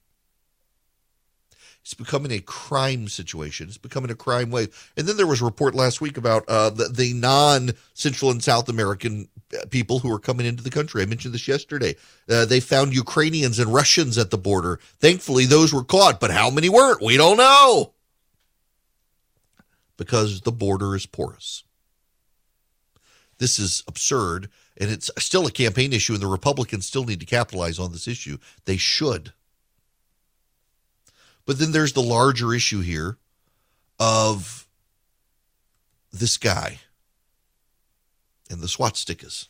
It's 1.86 1.93
becoming 1.93 2.32
a 2.32 2.39
crime 2.39 3.08
situation. 3.08 3.67
It's 3.67 3.78
becoming 3.78 4.10
a 4.10 4.15
crime 4.15 4.50
wave. 4.50 4.91
And 4.98 5.06
then 5.06 5.17
there 5.17 5.28
was 5.28 5.43
a 5.43 5.45
report 5.45 5.76
last 5.76 6.02
week 6.02 6.17
about 6.17 6.43
uh, 6.48 6.71
the, 6.71 6.86
the 6.86 7.13
non 7.13 7.74
Central 7.93 8.32
and 8.32 8.43
South 8.43 8.69
American 8.69 9.28
uh, 9.54 9.67
people 9.69 10.00
who 10.00 10.12
are 10.12 10.17
coming 10.17 10.48
into 10.48 10.63
the 10.63 10.71
country. 10.71 11.04
I 11.04 11.06
mentioned 11.06 11.36
this 11.36 11.48
yesterday. 11.48 11.95
Uh, 12.28 12.45
they 12.45 12.60
found 12.60 12.95
Ukrainians 12.95 13.60
and 13.60 13.71
Russians 13.71 14.17
at 14.17 14.32
the 14.32 14.38
border. 14.38 14.80
Thankfully, 15.00 15.45
those 15.45 15.71
were 15.71 15.84
caught, 15.84 16.19
but 16.19 16.32
how 16.32 16.50
many 16.50 16.69
weren't? 16.69 17.04
We 17.04 17.17
don't 17.17 17.38
know 17.38 17.93
because 19.95 20.41
the 20.41 20.52
border 20.52 20.95
is 20.95 21.06
porous. 21.06 21.65
This 23.38 23.60
is 23.60 23.84
absurd, 23.88 24.50
and 24.76 24.89
it's 24.89 25.12
still 25.19 25.45
a 25.45 25.52
campaign 25.52 25.93
issue, 25.93 26.13
and 26.13 26.21
the 26.24 26.28
Republicans 26.28 26.88
still 26.88 27.04
need 27.04 27.19
to 27.19 27.28
capitalize 27.28 27.78
on 27.78 27.91
this 27.91 28.08
issue. 28.08 28.39
They 28.65 28.78
should. 28.78 29.34
But 31.45 31.60
then 31.60 31.71
there's 31.71 31.93
the 31.93 32.01
larger 32.01 32.53
issue 32.53 32.81
here 32.81 33.17
of 33.99 34.67
this 36.12 36.38
guy 36.38 36.79
and 38.49 38.62
the 38.62 38.67
swastikas. 38.67 39.47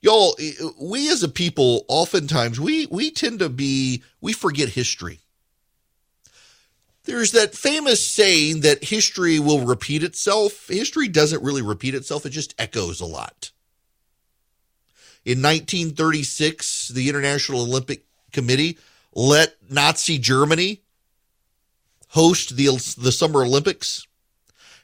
Y'all, 0.00 0.36
we 0.80 1.10
as 1.10 1.22
a 1.22 1.28
people, 1.28 1.84
oftentimes 1.88 2.60
we 2.60 2.86
we 2.86 3.10
tend 3.10 3.38
to 3.38 3.48
be 3.48 4.02
we 4.20 4.32
forget 4.32 4.70
history. 4.70 5.20
There's 7.04 7.32
that 7.32 7.54
famous 7.54 8.06
saying 8.06 8.60
that 8.60 8.84
history 8.84 9.38
will 9.38 9.66
repeat 9.66 10.02
itself. 10.02 10.68
History 10.68 11.08
doesn't 11.08 11.42
really 11.42 11.62
repeat 11.62 11.94
itself, 11.94 12.24
it 12.26 12.30
just 12.30 12.54
echoes 12.58 13.00
a 13.00 13.06
lot. 13.06 13.50
In 15.24 15.40
1936, 15.40 16.88
the 16.88 17.08
International 17.08 17.62
Olympic 17.62 18.04
Committee 18.30 18.78
let 19.14 19.56
Nazi 19.70 20.18
Germany 20.18 20.82
host 22.14 22.56
the, 22.56 22.66
the 22.96 23.10
Summer 23.10 23.42
Olympics. 23.42 24.06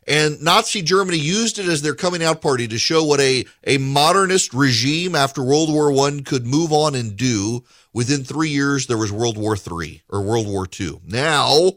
And 0.07 0.43
Nazi 0.43 0.83
Germany 0.83 1.17
used 1.19 1.61
it 1.61 1.67
as 1.67 1.81
their 1.81 1.95
coming 1.95 2.25
out 2.25 2.43
party 2.43 2.67
to 2.67 2.77
show 2.77 3.05
what 3.05 3.21
a, 3.21 3.45
a 3.65 3.79
modernist 3.79 4.53
regime 4.53 5.15
after 5.15 5.41
World 5.41 5.73
War 5.73 5.93
I 5.93 6.21
could 6.23 6.45
move 6.45 6.73
on 6.73 6.97
and 6.97 7.17
do. 7.17 7.63
Within 7.93 8.25
three 8.25 8.49
years, 8.49 8.89
there 8.89 8.99
was 8.99 9.13
World 9.13 9.39
War 9.39 9.57
III 9.57 10.03
or 10.09 10.23
World 10.23 10.49
War 10.49 10.67
II. 10.79 11.01
Now, 11.07 11.73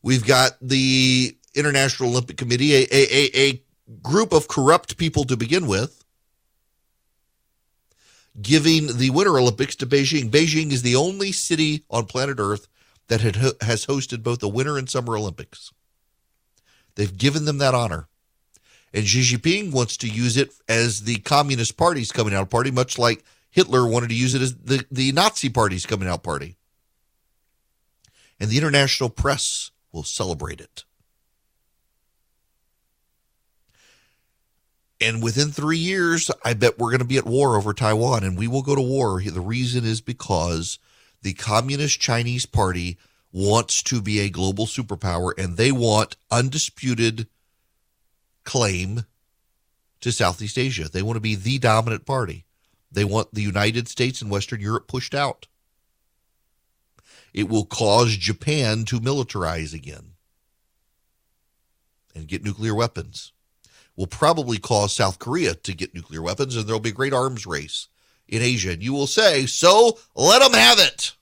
we've 0.00 0.24
got 0.24 0.52
the 0.60 1.36
International 1.56 2.10
Olympic 2.10 2.36
Committee, 2.36 2.74
a, 2.74 2.86
a, 2.92 3.48
a 3.48 3.62
group 4.00 4.32
of 4.32 4.46
corrupt 4.46 4.96
people 4.96 5.24
to 5.24 5.36
begin 5.36 5.66
with, 5.66 6.04
giving 8.40 8.96
the 8.96 9.10
Winter 9.10 9.38
Olympics 9.38 9.74
to 9.76 9.86
Beijing. 9.86 10.30
Beijing 10.30 10.70
is 10.70 10.82
the 10.82 10.94
only 10.94 11.32
city 11.32 11.84
on 11.90 12.06
planet 12.06 12.36
Earth 12.38 12.68
that 13.08 13.20
had, 13.20 13.36
has 13.60 13.86
hosted 13.86 14.22
both 14.22 14.40
the 14.40 14.48
Winter 14.48 14.78
and 14.78 14.88
Summer 14.88 15.16
Olympics. 15.16 15.72
They've 16.94 17.16
given 17.16 17.44
them 17.44 17.58
that 17.58 17.74
honor. 17.74 18.08
And 18.92 19.06
Xi 19.06 19.36
Jinping 19.36 19.72
wants 19.72 19.96
to 19.98 20.08
use 20.08 20.36
it 20.36 20.52
as 20.68 21.02
the 21.02 21.16
Communist 21.16 21.76
Party's 21.76 22.12
coming 22.12 22.34
out 22.34 22.50
party, 22.50 22.70
much 22.70 22.98
like 22.98 23.24
Hitler 23.50 23.86
wanted 23.86 24.10
to 24.10 24.14
use 24.14 24.34
it 24.34 24.42
as 24.42 24.54
the, 24.56 24.84
the 24.90 25.12
Nazi 25.12 25.48
Party's 25.48 25.86
coming 25.86 26.08
out 26.08 26.22
party. 26.22 26.56
And 28.38 28.50
the 28.50 28.58
international 28.58 29.10
press 29.10 29.70
will 29.92 30.04
celebrate 30.04 30.60
it. 30.60 30.84
And 35.00 35.22
within 35.22 35.50
three 35.50 35.78
years, 35.78 36.30
I 36.44 36.54
bet 36.54 36.78
we're 36.78 36.90
going 36.90 37.00
to 37.00 37.04
be 37.04 37.18
at 37.18 37.26
war 37.26 37.56
over 37.56 37.74
Taiwan 37.74 38.24
and 38.24 38.38
we 38.38 38.48
will 38.48 38.62
go 38.62 38.74
to 38.74 38.80
war. 38.80 39.20
The 39.20 39.40
reason 39.40 39.84
is 39.84 40.00
because 40.00 40.78
the 41.24 41.32
Communist 41.32 41.98
Chinese 42.00 42.44
Party 42.44 42.98
wants 43.32 43.82
to 43.84 44.02
be 44.02 44.20
a 44.20 44.28
global 44.28 44.66
superpower 44.66 45.32
and 45.36 45.56
they 45.56 45.72
want 45.72 46.16
undisputed 46.30 47.26
claim 48.44 49.06
to 50.00 50.12
Southeast 50.12 50.58
Asia. 50.58 50.84
They 50.84 51.02
want 51.02 51.16
to 51.16 51.20
be 51.20 51.34
the 51.34 51.58
dominant 51.58 52.04
party. 52.04 52.44
They 52.92 53.04
want 53.04 53.32
the 53.32 53.42
United 53.42 53.88
States 53.88 54.20
and 54.20 54.30
Western 54.30 54.60
Europe 54.60 54.86
pushed 54.86 55.14
out. 55.14 55.46
It 57.32 57.48
will 57.48 57.64
cause 57.64 58.16
Japan 58.18 58.84
to 58.84 59.00
militarize 59.00 59.72
again 59.72 60.12
and 62.14 62.28
get 62.28 62.44
nuclear 62.44 62.74
weapons. 62.74 63.32
Will 63.96 64.06
probably 64.06 64.58
cause 64.58 64.92
South 64.92 65.18
Korea 65.18 65.54
to 65.54 65.72
get 65.72 65.94
nuclear 65.94 66.20
weapons, 66.20 66.54
and 66.54 66.66
there'll 66.66 66.80
be 66.80 66.90
a 66.90 66.92
great 66.92 67.14
arms 67.14 67.46
race 67.46 67.88
in 68.28 68.42
Asia. 68.42 68.72
And 68.72 68.82
you 68.82 68.92
will 68.92 69.06
say, 69.06 69.46
so 69.46 69.98
let 70.14 70.40
them 70.40 70.52
have 70.52 70.78
it. 70.78 71.12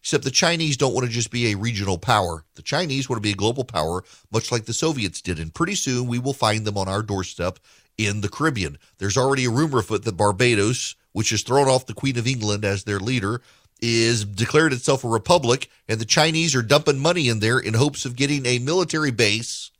Except 0.00 0.22
the 0.22 0.30
Chinese 0.30 0.76
don't 0.76 0.94
want 0.94 1.04
to 1.06 1.12
just 1.12 1.32
be 1.32 1.50
a 1.50 1.56
regional 1.56 1.98
power. 1.98 2.44
The 2.54 2.62
Chinese 2.62 3.08
want 3.08 3.18
to 3.18 3.26
be 3.26 3.32
a 3.32 3.36
global 3.36 3.64
power, 3.64 4.04
much 4.30 4.52
like 4.52 4.64
the 4.64 4.72
Soviets 4.72 5.20
did. 5.20 5.40
And 5.40 5.52
pretty 5.52 5.74
soon 5.74 6.06
we 6.06 6.20
will 6.20 6.32
find 6.32 6.64
them 6.64 6.78
on 6.78 6.88
our 6.88 7.02
doorstep 7.02 7.58
in 7.98 8.20
the 8.20 8.28
Caribbean. 8.28 8.78
There's 8.98 9.16
already 9.16 9.46
a 9.46 9.50
rumor 9.50 9.78
afoot 9.80 10.04
that 10.04 10.16
Barbados, 10.16 10.94
which 11.12 11.30
has 11.30 11.42
thrown 11.42 11.66
off 11.66 11.86
the 11.86 11.94
Queen 11.94 12.18
of 12.18 12.26
England 12.26 12.64
as 12.64 12.84
their 12.84 13.00
leader, 13.00 13.42
is 13.80 14.24
declared 14.24 14.72
itself 14.72 15.04
a 15.04 15.08
republic, 15.08 15.68
and 15.88 16.00
the 16.00 16.04
Chinese 16.04 16.54
are 16.54 16.62
dumping 16.62 16.98
money 16.98 17.28
in 17.28 17.40
there 17.40 17.58
in 17.58 17.74
hopes 17.74 18.04
of 18.04 18.16
getting 18.16 18.46
a 18.46 18.58
military 18.58 19.10
base 19.10 19.70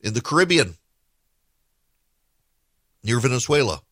in 0.00 0.14
the 0.14 0.20
Caribbean 0.20 0.76
near 3.02 3.18
Venezuela. 3.18 3.82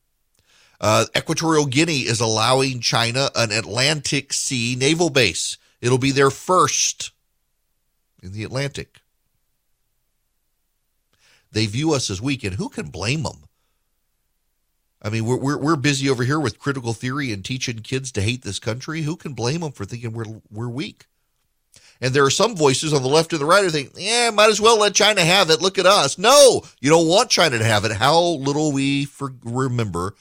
Uh, 0.80 1.04
Equatorial 1.14 1.66
Guinea 1.66 2.00
is 2.00 2.20
allowing 2.20 2.80
China 2.80 3.30
an 3.36 3.52
Atlantic 3.52 4.32
Sea 4.32 4.76
naval 4.78 5.10
base. 5.10 5.58
It'll 5.80 5.98
be 5.98 6.10
their 6.10 6.30
first 6.30 7.10
in 8.22 8.32
the 8.32 8.44
Atlantic. 8.44 9.00
They 11.52 11.66
view 11.66 11.92
us 11.92 12.10
as 12.10 12.22
weak, 12.22 12.44
and 12.44 12.54
who 12.54 12.68
can 12.68 12.88
blame 12.88 13.24
them? 13.24 13.44
I 15.02 15.10
mean, 15.10 15.24
we're, 15.24 15.36
we're, 15.36 15.58
we're 15.58 15.76
busy 15.76 16.08
over 16.08 16.24
here 16.24 16.38
with 16.38 16.58
critical 16.58 16.92
theory 16.92 17.32
and 17.32 17.44
teaching 17.44 17.80
kids 17.80 18.12
to 18.12 18.22
hate 18.22 18.42
this 18.42 18.58
country. 18.58 19.02
Who 19.02 19.16
can 19.16 19.32
blame 19.32 19.60
them 19.60 19.72
for 19.72 19.84
thinking 19.84 20.12
we're, 20.12 20.40
we're 20.50 20.68
weak? 20.68 21.06
And 22.00 22.14
there 22.14 22.24
are 22.24 22.30
some 22.30 22.56
voices 22.56 22.92
on 22.92 23.02
the 23.02 23.08
left 23.08 23.32
and 23.32 23.40
the 23.40 23.46
right 23.46 23.64
who 23.64 23.70
think, 23.70 23.92
yeah, 23.96 24.30
might 24.30 24.48
as 24.48 24.60
well 24.60 24.78
let 24.78 24.94
China 24.94 25.22
have 25.22 25.50
it. 25.50 25.60
Look 25.60 25.78
at 25.78 25.86
us. 25.86 26.16
No, 26.16 26.62
you 26.80 26.88
don't 26.88 27.08
want 27.08 27.30
China 27.30 27.58
to 27.58 27.64
have 27.64 27.84
it. 27.84 27.92
How 27.92 28.20
little 28.20 28.72
we 28.72 29.04
for, 29.04 29.34
remember 29.42 30.14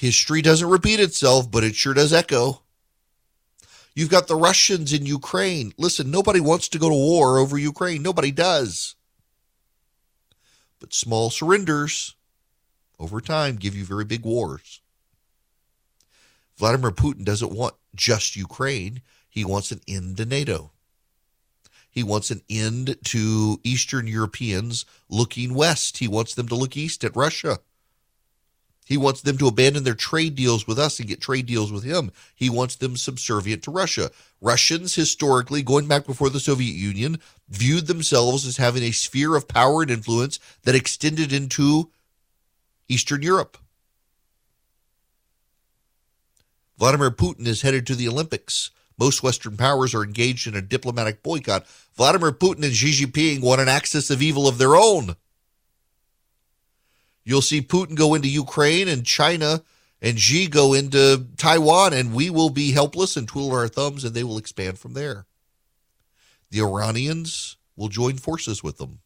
History 0.00 0.40
doesn't 0.40 0.70
repeat 0.70 0.98
itself, 0.98 1.50
but 1.50 1.62
it 1.62 1.74
sure 1.74 1.92
does 1.92 2.10
echo. 2.10 2.62
You've 3.94 4.08
got 4.08 4.28
the 4.28 4.34
Russians 4.34 4.94
in 4.94 5.04
Ukraine. 5.04 5.74
Listen, 5.76 6.10
nobody 6.10 6.40
wants 6.40 6.68
to 6.68 6.78
go 6.78 6.88
to 6.88 6.94
war 6.94 7.36
over 7.36 7.58
Ukraine. 7.58 8.02
Nobody 8.02 8.30
does. 8.30 8.94
But 10.78 10.94
small 10.94 11.28
surrenders 11.28 12.14
over 12.98 13.20
time 13.20 13.56
give 13.56 13.76
you 13.76 13.84
very 13.84 14.06
big 14.06 14.24
wars. 14.24 14.80
Vladimir 16.56 16.92
Putin 16.92 17.26
doesn't 17.26 17.52
want 17.52 17.74
just 17.94 18.36
Ukraine, 18.36 19.02
he 19.28 19.44
wants 19.44 19.70
an 19.70 19.82
end 19.86 20.16
to 20.16 20.24
NATO. 20.24 20.72
He 21.90 22.02
wants 22.02 22.30
an 22.30 22.40
end 22.48 22.96
to 23.04 23.60
Eastern 23.64 24.06
Europeans 24.06 24.86
looking 25.10 25.52
west. 25.52 25.98
He 25.98 26.08
wants 26.08 26.34
them 26.34 26.48
to 26.48 26.54
look 26.54 26.74
east 26.74 27.04
at 27.04 27.14
Russia. 27.14 27.58
He 28.90 28.96
wants 28.96 29.20
them 29.20 29.38
to 29.38 29.46
abandon 29.46 29.84
their 29.84 29.94
trade 29.94 30.34
deals 30.34 30.66
with 30.66 30.76
us 30.76 30.98
and 30.98 31.08
get 31.08 31.20
trade 31.20 31.46
deals 31.46 31.70
with 31.70 31.84
him. 31.84 32.10
He 32.34 32.50
wants 32.50 32.74
them 32.74 32.96
subservient 32.96 33.62
to 33.62 33.70
Russia. 33.70 34.10
Russians, 34.40 34.96
historically, 34.96 35.62
going 35.62 35.86
back 35.86 36.04
before 36.04 36.28
the 36.28 36.40
Soviet 36.40 36.74
Union, 36.74 37.20
viewed 37.48 37.86
themselves 37.86 38.44
as 38.44 38.56
having 38.56 38.82
a 38.82 38.90
sphere 38.90 39.36
of 39.36 39.46
power 39.46 39.82
and 39.82 39.92
influence 39.92 40.40
that 40.64 40.74
extended 40.74 41.32
into 41.32 41.92
Eastern 42.88 43.22
Europe. 43.22 43.58
Vladimir 46.76 47.12
Putin 47.12 47.46
is 47.46 47.62
headed 47.62 47.86
to 47.86 47.94
the 47.94 48.08
Olympics. 48.08 48.72
Most 48.98 49.22
Western 49.22 49.56
powers 49.56 49.94
are 49.94 50.02
engaged 50.02 50.48
in 50.48 50.56
a 50.56 50.60
diplomatic 50.60 51.22
boycott. 51.22 51.64
Vladimir 51.94 52.32
Putin 52.32 52.64
and 52.64 52.74
Xi 52.74 52.90
Jinping 52.90 53.40
want 53.40 53.60
an 53.60 53.68
axis 53.68 54.10
of 54.10 54.20
evil 54.20 54.48
of 54.48 54.58
their 54.58 54.74
own. 54.74 55.14
You'll 57.30 57.42
see 57.42 57.62
Putin 57.62 57.94
go 57.94 58.14
into 58.14 58.26
Ukraine 58.26 58.88
and 58.88 59.06
China 59.06 59.62
and 60.02 60.18
Xi 60.18 60.48
go 60.48 60.74
into 60.74 61.28
Taiwan, 61.36 61.92
and 61.92 62.12
we 62.12 62.28
will 62.28 62.50
be 62.50 62.72
helpless 62.72 63.16
and 63.16 63.28
twiddle 63.28 63.52
our 63.52 63.68
thumbs, 63.68 64.02
and 64.02 64.14
they 64.14 64.24
will 64.24 64.36
expand 64.36 64.80
from 64.80 64.94
there. 64.94 65.26
The 66.50 66.60
Iranians 66.60 67.56
will 67.76 67.86
join 67.86 68.16
forces 68.16 68.64
with 68.64 68.78
them, 68.78 68.98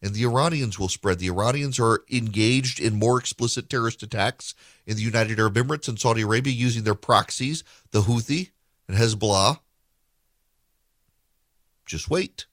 and 0.00 0.14
the 0.14 0.22
Iranians 0.22 0.78
will 0.78 0.88
spread. 0.88 1.18
The 1.18 1.30
Iranians 1.30 1.80
are 1.80 2.04
engaged 2.08 2.78
in 2.78 2.96
more 2.96 3.18
explicit 3.18 3.68
terrorist 3.68 4.04
attacks 4.04 4.54
in 4.86 4.94
the 4.94 5.02
United 5.02 5.40
Arab 5.40 5.54
Emirates 5.54 5.88
and 5.88 5.98
Saudi 5.98 6.22
Arabia 6.22 6.52
using 6.52 6.84
their 6.84 6.94
proxies, 6.94 7.64
the 7.90 8.02
Houthi 8.02 8.50
and 8.86 8.96
Hezbollah. 8.96 9.58
Just 11.86 12.08
wait 12.08 12.46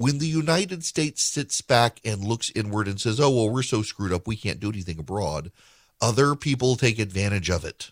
when 0.00 0.16
the 0.16 0.26
United 0.26 0.82
States 0.82 1.20
sits 1.20 1.60
back 1.60 2.00
and 2.06 2.24
looks 2.24 2.50
inward 2.54 2.88
and 2.88 2.98
says, 2.98 3.20
oh, 3.20 3.28
well, 3.28 3.50
we're 3.50 3.62
so 3.62 3.82
screwed 3.82 4.14
up, 4.14 4.26
we 4.26 4.34
can't 4.34 4.58
do 4.58 4.70
anything 4.70 4.98
abroad, 4.98 5.52
other 6.00 6.34
people 6.34 6.74
take 6.74 6.98
advantage 6.98 7.50
of 7.50 7.66
it. 7.66 7.90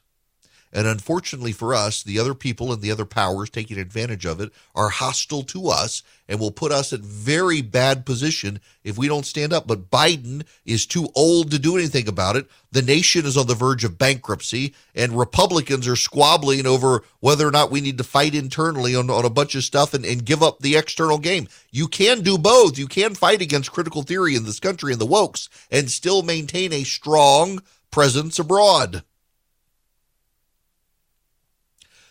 And 0.72 0.86
unfortunately 0.86 1.52
for 1.52 1.74
us, 1.74 2.02
the 2.02 2.18
other 2.18 2.34
people 2.34 2.72
and 2.72 2.82
the 2.82 2.90
other 2.90 3.04
powers 3.04 3.48
taking 3.50 3.78
advantage 3.78 4.26
of 4.26 4.40
it 4.40 4.52
are 4.74 4.90
hostile 4.90 5.42
to 5.44 5.68
us 5.68 6.02
and 6.28 6.38
will 6.38 6.50
put 6.50 6.72
us 6.72 6.92
at 6.92 7.00
very 7.00 7.62
bad 7.62 8.04
position 8.04 8.60
if 8.84 8.98
we 8.98 9.08
don't 9.08 9.24
stand 9.24 9.52
up. 9.52 9.66
But 9.66 9.90
Biden 9.90 10.44
is 10.66 10.84
too 10.84 11.08
old 11.14 11.50
to 11.50 11.58
do 11.58 11.76
anything 11.76 12.06
about 12.06 12.36
it. 12.36 12.46
The 12.70 12.82
nation 12.82 13.24
is 13.24 13.38
on 13.38 13.46
the 13.46 13.54
verge 13.54 13.84
of 13.84 13.96
bankruptcy, 13.96 14.74
and 14.94 15.18
Republicans 15.18 15.88
are 15.88 15.96
squabbling 15.96 16.66
over 16.66 17.02
whether 17.20 17.48
or 17.48 17.50
not 17.50 17.70
we 17.70 17.80
need 17.80 17.96
to 17.96 18.04
fight 18.04 18.34
internally 18.34 18.94
on, 18.94 19.08
on 19.08 19.24
a 19.24 19.30
bunch 19.30 19.54
of 19.54 19.64
stuff 19.64 19.94
and, 19.94 20.04
and 20.04 20.26
give 20.26 20.42
up 20.42 20.60
the 20.60 20.76
external 20.76 21.18
game. 21.18 21.48
You 21.70 21.88
can 21.88 22.20
do 22.20 22.36
both. 22.36 22.78
You 22.78 22.86
can 22.86 23.14
fight 23.14 23.40
against 23.40 23.72
critical 23.72 24.02
theory 24.02 24.36
in 24.36 24.44
this 24.44 24.60
country 24.60 24.92
and 24.92 25.00
the 25.00 25.06
wokes 25.06 25.48
and 25.70 25.90
still 25.90 26.20
maintain 26.20 26.74
a 26.74 26.84
strong 26.84 27.62
presence 27.90 28.38
abroad. 28.38 29.02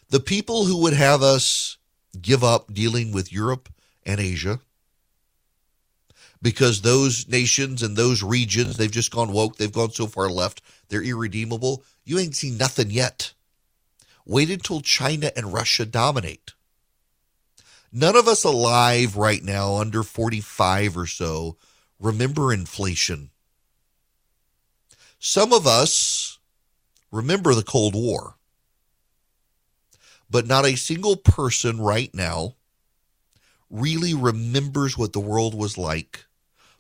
The 0.10 0.20
people 0.20 0.66
who 0.66 0.82
would 0.84 0.94
have 0.94 1.22
us 1.22 1.78
give 2.22 2.44
up 2.44 2.74
dealing 2.74 3.12
with 3.12 3.34
Europe 3.34 3.70
and 4.06 4.20
Asia 4.20 4.60
because 6.42 6.82
those 6.82 7.28
nations 7.28 7.84
and 7.84 7.98
those 7.98 8.24
regions, 8.24 8.78
they've 8.78 8.92
just 8.92 9.12
gone 9.12 9.34
woke, 9.34 9.58
they've 9.58 9.72
gone 9.72 9.92
so 9.92 10.08
far 10.08 10.30
left, 10.30 10.62
they're 10.90 11.04
irredeemable. 11.04 11.84
You 12.06 12.20
ain't 12.20 12.36
seen 12.36 12.58
nothing 12.58 12.90
yet. 12.90 13.34
Wait 14.26 14.50
until 14.50 14.82
China 14.82 15.32
and 15.36 15.54
Russia 15.54 15.86
dominate. 15.86 16.54
None 17.92 18.16
of 18.16 18.28
us 18.28 18.44
alive 18.44 19.16
right 19.18 19.44
now, 19.44 19.76
under 19.76 20.04
45 20.04 20.98
or 20.98 21.08
so, 21.08 21.58
remember 22.00 22.54
inflation. 22.54 23.30
Some 25.20 25.52
of 25.52 25.66
us 25.66 26.38
remember 27.12 27.56
the 27.56 27.64
Cold 27.64 27.96
War 27.96 28.37
but 30.30 30.48
not 30.48 30.66
a 30.66 30.76
single 30.76 31.16
person 31.16 31.80
right 31.80 32.14
now 32.14 32.56
really 33.70 34.14
remembers 34.14 34.98
what 34.98 35.14
the 35.14 35.20
world 35.20 35.54
was 35.54 35.78
like 35.78 36.26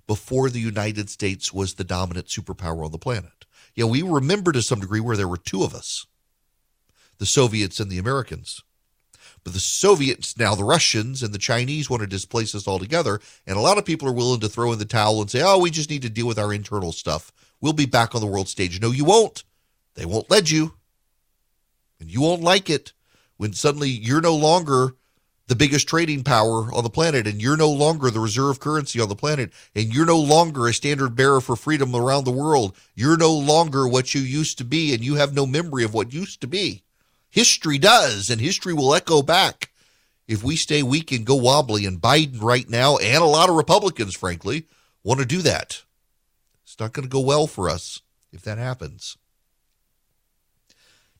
before 0.05 0.49
the 0.49 0.59
United 0.59 1.09
States 1.09 1.53
was 1.53 1.73
the 1.73 1.83
dominant 1.83 2.27
superpower 2.27 2.85
on 2.85 2.91
the 2.91 2.97
planet. 2.97 3.45
Yeah, 3.75 3.85
we 3.85 4.01
remember 4.01 4.51
to 4.51 4.61
some 4.61 4.79
degree 4.79 5.01
where 5.01 5.17
there 5.17 5.27
were 5.27 5.37
two 5.37 5.63
of 5.63 5.75
us 5.75 6.05
the 7.19 7.25
Soviets 7.25 7.79
and 7.79 7.89
the 7.89 7.97
Americans. 7.97 8.61
But 9.43 9.53
the 9.53 9.59
Soviets, 9.59 10.37
now 10.37 10.53
the 10.55 10.63
Russians 10.63 11.23
and 11.23 11.33
the 11.33 11.39
Chinese 11.39 11.89
want 11.89 12.01
to 12.01 12.07
displace 12.07 12.53
us 12.53 12.67
altogether. 12.67 13.19
And 13.47 13.57
a 13.57 13.61
lot 13.61 13.77
of 13.77 13.85
people 13.85 14.07
are 14.07 14.13
willing 14.13 14.39
to 14.41 14.49
throw 14.49 14.71
in 14.71 14.77
the 14.77 14.85
towel 14.85 15.21
and 15.21 15.31
say, 15.31 15.41
oh, 15.43 15.57
we 15.57 15.71
just 15.71 15.89
need 15.89 16.03
to 16.03 16.09
deal 16.09 16.27
with 16.27 16.37
our 16.37 16.53
internal 16.53 16.91
stuff. 16.91 17.31
We'll 17.59 17.73
be 17.73 17.85
back 17.85 18.13
on 18.13 18.21
the 18.21 18.27
world 18.27 18.49
stage. 18.49 18.79
No, 18.81 18.91
you 18.91 19.05
won't. 19.05 19.43
They 19.95 20.05
won't 20.05 20.29
let 20.29 20.51
you. 20.51 20.73
And 21.99 22.11
you 22.11 22.21
won't 22.21 22.41
like 22.41 22.69
it 22.69 22.93
when 23.37 23.53
suddenly 23.53 23.89
you're 23.89 24.21
no 24.21 24.35
longer 24.35 24.95
the 25.47 25.55
biggest 25.55 25.87
trading 25.87 26.23
power 26.23 26.73
on 26.73 26.83
the 26.83 26.89
planet 26.89 27.25
and 27.25 27.41
you're 27.41 27.57
no 27.57 27.69
longer 27.69 28.11
the 28.11 28.19
reserve 28.19 28.59
currency 28.59 28.99
on 28.99 29.07
the 29.07 29.15
planet 29.15 29.51
and 29.73 29.93
you're 29.93 30.05
no 30.05 30.19
longer 30.19 30.67
a 30.67 30.73
standard 30.73 31.15
bearer 31.15 31.39
for 31.39 31.55
freedom 31.55 31.95
around 31.95 32.25
the 32.25 32.31
world. 32.31 32.75
You're 32.95 33.17
no 33.17 33.31
longer 33.31 33.87
what 33.87 34.13
you 34.13 34.21
used 34.21 34.57
to 34.57 34.65
be 34.65 34.93
and 34.93 35.03
you 35.03 35.15
have 35.15 35.33
no 35.33 35.45
memory 35.45 35.85
of 35.85 35.93
what 35.93 36.13
used 36.13 36.41
to 36.41 36.47
be. 36.47 36.83
History 37.29 37.77
does 37.77 38.29
and 38.29 38.41
history 38.41 38.73
will 38.73 38.93
echo 38.93 39.21
back 39.21 39.69
if 40.27 40.43
we 40.43 40.57
stay 40.57 40.83
weak 40.83 41.13
and 41.13 41.25
go 41.25 41.35
wobbly 41.35 41.85
and 41.85 42.01
Biden 42.01 42.41
right 42.41 42.69
now 42.69 42.97
and 42.97 43.23
a 43.23 43.27
lot 43.27 43.49
of 43.49 43.55
Republicans 43.55 44.15
frankly 44.15 44.65
want 45.03 45.21
to 45.21 45.25
do 45.25 45.41
that. 45.43 45.83
It's 46.63 46.77
not 46.77 46.91
going 46.91 47.07
to 47.07 47.09
go 47.09 47.21
well 47.21 47.47
for 47.47 47.69
us 47.69 48.01
if 48.33 48.41
that 48.41 48.57
happens. 48.57 49.17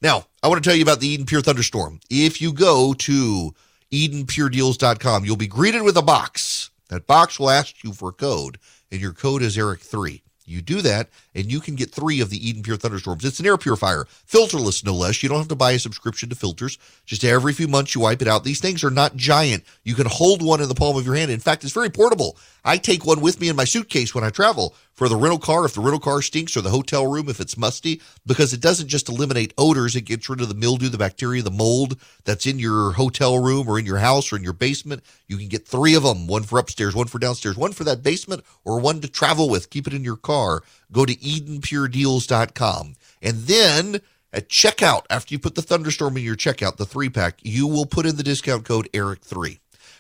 Now, 0.02 0.26
I 0.44 0.48
want 0.48 0.64
to 0.64 0.70
tell 0.70 0.78
you 0.78 0.84
about 0.84 1.00
the 1.00 1.08
Eden 1.08 1.26
Pure 1.26 1.42
Thunderstorm. 1.42 2.00
If 2.10 2.42
you 2.42 2.54
go 2.54 2.94
to 2.94 3.54
EdenPureDeals.com, 3.92 5.26
you'll 5.26 5.38
be 5.38 5.48
greeted 5.48 5.82
with 5.82 5.98
a 5.98 6.02
box. 6.02 6.70
That 6.90 7.08
box 7.08 7.40
will 7.40 7.50
ask 7.50 7.84
you 7.84 7.94
for 7.94 8.10
a 8.10 8.14
code, 8.14 8.60
and 8.92 9.02
your 9.02 9.14
code 9.14 9.42
is 9.42 9.58
Eric3. 9.58 10.22
You 10.46 10.62
do 10.62 10.82
that, 10.82 11.10
and 11.38 11.52
you 11.52 11.60
can 11.60 11.76
get 11.76 11.92
three 11.92 12.20
of 12.20 12.32
the 12.32 12.50
Eden 12.50 12.64
Pure 12.64 12.78
Thunderstorms. 12.78 13.24
It's 13.24 13.40
an 13.40 13.46
air 13.46 13.58
purifier, 13.58 14.06
filterless 14.28 14.84
no 14.84 14.94
less. 14.96 15.22
You 15.22 15.30
don't 15.30 15.38
have 15.38 15.48
to 15.50 15.56
buy 15.56 15.74
a 15.74 15.80
subscription 15.80 16.30
to 16.30 16.36
filters. 16.36 16.80
Just 17.06 17.24
every 17.24 17.54
few 17.54 17.68
months 17.68 17.94
you 17.94 18.02
wipe 18.02 18.24
it 18.24 18.28
out. 18.28 18.44
These 18.44 18.60
things 18.60 18.84
are 18.84 18.90
not 18.90 19.16
giant. 19.16 19.64
You 19.84 19.94
can 19.94 20.08
hold 20.08 20.42
one 20.42 20.62
in 20.62 20.68
the 20.68 20.76
palm 20.76 20.98
of 20.98 21.06
your 21.06 21.16
hand. 21.16 21.30
In 21.30 21.40
fact, 21.40 21.64
it's 21.64 21.74
very 21.74 21.92
portable. 21.92 22.38
I 22.66 22.78
take 22.78 23.06
one 23.06 23.22
with 23.22 23.40
me 23.40 23.50
in 23.50 23.56
my 23.56 23.66
suitcase 23.66 24.16
when 24.16 24.24
I 24.24 24.32
travel 24.32 24.76
for 24.98 25.08
the 25.08 25.16
rental 25.16 25.38
car 25.38 25.64
if 25.64 25.74
the 25.76 25.80
rental 25.80 26.00
car 26.00 26.24
stinks 26.24 26.58
or 26.58 26.62
the 26.62 26.72
hotel 26.72 27.06
room 27.06 27.30
if 27.30 27.40
it's 27.40 27.56
musty 27.56 28.02
because 28.26 28.52
it 28.52 28.60
doesn't 28.60 28.88
just 28.88 29.08
eliminate 29.08 29.54
odors 29.56 29.96
it 29.96 30.02
gets 30.02 30.28
rid 30.28 30.42
of 30.42 30.50
the 30.50 30.56
mildew 30.56 30.90
the 30.90 30.98
bacteria 30.98 31.44
the 31.44 31.52
mold 31.52 31.96
that's 32.26 32.48
in 32.48 32.58
your 32.58 32.94
hotel 32.94 33.38
room 33.38 33.70
or 33.70 33.78
in 33.78 33.86
your 33.86 34.00
house 34.00 34.34
or 34.34 34.38
in 34.38 34.44
your 34.44 34.54
basement 34.54 35.04
you 35.28 35.38
can 35.38 35.48
get 35.48 35.68
three 35.68 35.94
of 35.94 36.02
them 36.02 36.26
one 36.26 36.42
for 36.42 36.58
upstairs 36.58 36.96
one 36.96 37.06
for 37.06 37.20
downstairs 37.20 37.56
one 37.56 37.72
for 37.72 37.84
that 37.84 38.02
basement 38.02 38.44
or 38.66 38.80
one 38.80 39.00
to 39.00 39.08
travel 39.08 39.48
with 39.50 39.70
keep 39.70 39.86
it 39.86 39.94
in 39.94 40.04
your 40.04 40.18
car 40.18 40.64
go 40.92 41.06
to 41.06 41.16
edenpuredeals.com 41.16 42.96
and 43.22 43.38
then 43.44 44.02
at 44.34 44.50
checkout 44.50 45.04
after 45.10 45.34
you 45.34 45.40
put 45.40 45.56
the 45.56 45.62
thunderstorm 45.62 46.18
in 46.18 46.24
your 46.24 46.36
checkout 46.36 46.78
the 46.78 46.86
three 46.86 47.10
pack 47.10 47.40
you 47.42 47.68
will 47.68 47.86
put 47.86 48.06
in 48.06 48.16
the 48.16 48.24
discount 48.24 48.66
code 48.66 48.90
eric3 48.94 49.60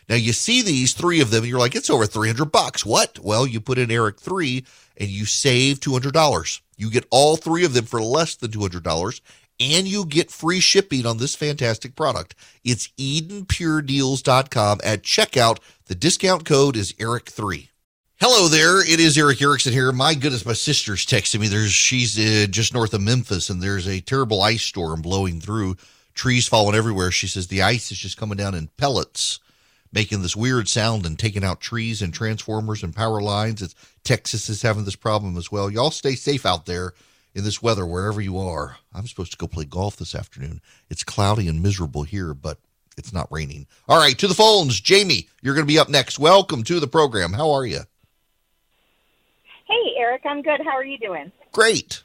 now 0.09 0.15
you 0.15 0.33
see 0.33 0.61
these 0.61 0.93
three 0.93 1.19
of 1.19 1.31
them 1.31 1.43
and 1.43 1.49
you're 1.49 1.59
like, 1.59 1.75
it's 1.75 1.89
over 1.89 2.05
300 2.05 2.45
bucks. 2.45 2.85
What? 2.85 3.19
Well, 3.19 3.45
you 3.45 3.59
put 3.59 3.77
in 3.77 3.91
Eric 3.91 4.19
three 4.19 4.65
and 4.95 5.09
you 5.09 5.25
save 5.25 5.79
$200. 5.79 6.61
You 6.77 6.89
get 6.89 7.07
all 7.09 7.35
three 7.35 7.65
of 7.65 7.73
them 7.73 7.85
for 7.85 8.01
less 8.01 8.35
than 8.35 8.51
$200 8.51 9.21
and 9.59 9.87
you 9.87 10.05
get 10.05 10.31
free 10.31 10.59
shipping 10.59 11.05
on 11.05 11.17
this 11.17 11.35
fantastic 11.35 11.95
product. 11.95 12.35
It's 12.63 12.89
EdenPureDeals.com 12.99 14.79
at 14.83 15.03
checkout. 15.03 15.59
The 15.85 15.95
discount 15.95 16.45
code 16.45 16.77
is 16.77 16.93
Eric3. 16.93 17.69
Hello 18.19 18.47
there. 18.47 18.81
It 18.81 18.99
is 18.99 19.15
Erick 19.15 19.43
Erickson 19.43 19.73
here. 19.73 19.91
My 19.91 20.15
goodness, 20.15 20.43
my 20.43 20.53
sister's 20.53 21.05
texting 21.05 21.39
me. 21.39 21.49
There's 21.49 21.71
she's 21.71 22.17
uh, 22.17 22.47
just 22.49 22.73
north 22.73 22.95
of 22.95 23.01
Memphis 23.01 23.51
and 23.51 23.61
there's 23.61 23.87
a 23.87 24.01
terrible 24.01 24.41
ice 24.41 24.63
storm 24.63 25.03
blowing 25.03 25.39
through, 25.39 25.77
trees 26.15 26.47
falling 26.47 26.73
everywhere. 26.75 27.11
She 27.11 27.27
says 27.27 27.45
the 27.47 27.61
ice 27.61 27.91
is 27.91 27.99
just 27.99 28.17
coming 28.17 28.35
down 28.35 28.55
in 28.55 28.69
pellets 28.75 29.39
making 29.93 30.23
this 30.23 30.35
weird 30.35 30.67
sound 30.67 31.05
and 31.05 31.19
taking 31.19 31.43
out 31.43 31.61
trees 31.61 32.01
and 32.01 32.11
transformers 32.11 32.81
and 32.81 32.95
power 32.95 33.21
lines. 33.21 33.61
It's, 33.61 33.75
Texas 34.03 34.49
is 34.49 34.63
having 34.63 34.85
this 34.85 34.95
problem 34.95 35.37
as 35.37 35.51
well. 35.51 35.69
Y'all 35.69 35.91
stay 35.91 36.15
safe 36.15 36.43
out 36.43 36.65
there 36.65 36.93
in 37.35 37.43
this 37.43 37.61
weather 37.61 37.85
wherever 37.85 38.19
you 38.19 38.39
are. 38.39 38.77
I'm 38.95 39.05
supposed 39.05 39.31
to 39.33 39.37
go 39.37 39.47
play 39.47 39.65
golf 39.65 39.95
this 39.95 40.15
afternoon. 40.15 40.61
It's 40.89 41.03
cloudy 41.03 41.47
and 41.47 41.61
miserable 41.61 42.01
here, 42.01 42.33
but 42.33 42.57
it's 42.97 43.13
not 43.13 43.31
raining. 43.31 43.67
All 43.87 43.99
right, 43.99 44.17
to 44.17 44.27
the 44.27 44.33
phones. 44.33 44.79
Jamie, 44.81 45.27
you're 45.43 45.53
going 45.53 45.67
to 45.67 45.71
be 45.71 45.77
up 45.77 45.89
next. 45.89 46.17
Welcome 46.17 46.63
to 46.63 46.79
the 46.79 46.87
program. 46.87 47.33
How 47.33 47.51
are 47.51 47.65
you? 47.65 47.81
Hey, 49.67 49.99
Erick. 49.99 50.21
I'm 50.25 50.41
good. 50.41 50.61
How 50.63 50.71
are 50.71 50.85
you 50.85 50.97
doing? 50.97 51.31
Great. 51.51 52.03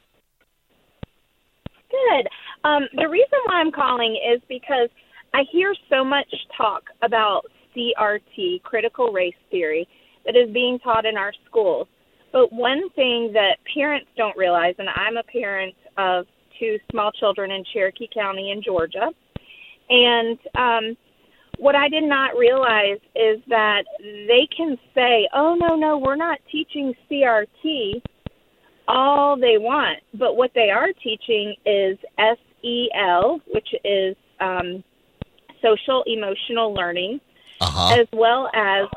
Good. 1.91 2.29
Um, 2.65 2.89
the 2.95 3.09
reason 3.09 3.39
why 3.47 3.61
I'm 3.61 3.71
calling 3.71 4.17
is 4.17 4.41
because 4.49 4.89
I 5.35 5.43
hear 5.51 5.75
so 5.91 6.05
much 6.05 6.27
talk 6.57 6.85
about 7.03 7.43
CRT, 7.77 8.63
critical 8.63 9.13
race 9.13 9.35
theory, 9.51 9.87
that 10.25 10.37
is 10.37 10.53
being 10.53 10.79
taught 10.79 11.05
in 11.05 11.17
our 11.17 11.33
schools. 11.49 11.89
But 12.33 12.53
one 12.53 12.91
thing 12.91 13.33
that 13.35 13.59
parents 13.75 14.09
don't 14.17 14.37
realize, 14.37 14.75
and 14.79 14.89
I'm 14.89 15.17
a 15.17 15.23
parent 15.23 15.75
of 15.99 16.27
two 16.59 16.79
small 16.91 17.13
children 17.13 17.51
in 17.51 17.65
Cherokee 17.73 18.09
County 18.13 18.51
in 18.53 18.63
Georgia, 18.63 19.11
and 19.91 20.39
um, 20.57 20.97
what 21.63 21.77
I 21.77 21.89
did 21.89 22.03
not 22.03 22.37
realize 22.37 22.99
is 23.15 23.41
that 23.47 23.85
they 24.01 24.49
can 24.57 24.77
say, 24.97 25.29
oh, 25.33 25.55
no, 25.55 25.77
no, 25.77 25.97
we're 25.97 26.17
not 26.17 26.41
teaching 26.51 26.93
CRT 27.09 28.03
all 28.89 29.37
they 29.37 29.59
want, 29.59 30.01
but 30.13 30.35
what 30.35 30.51
they 30.57 30.71
are 30.71 30.89
teaching 30.93 31.55
is 31.65 31.97
SEL, 32.19 33.41
which 33.55 33.69
is 33.85 34.17
um, 34.41 34.83
social 35.63 36.03
emotional 36.09 36.75
learning 36.75 37.21
uh-huh. 37.61 38.01
as 38.01 38.09
well 38.13 38.51
as 38.53 38.89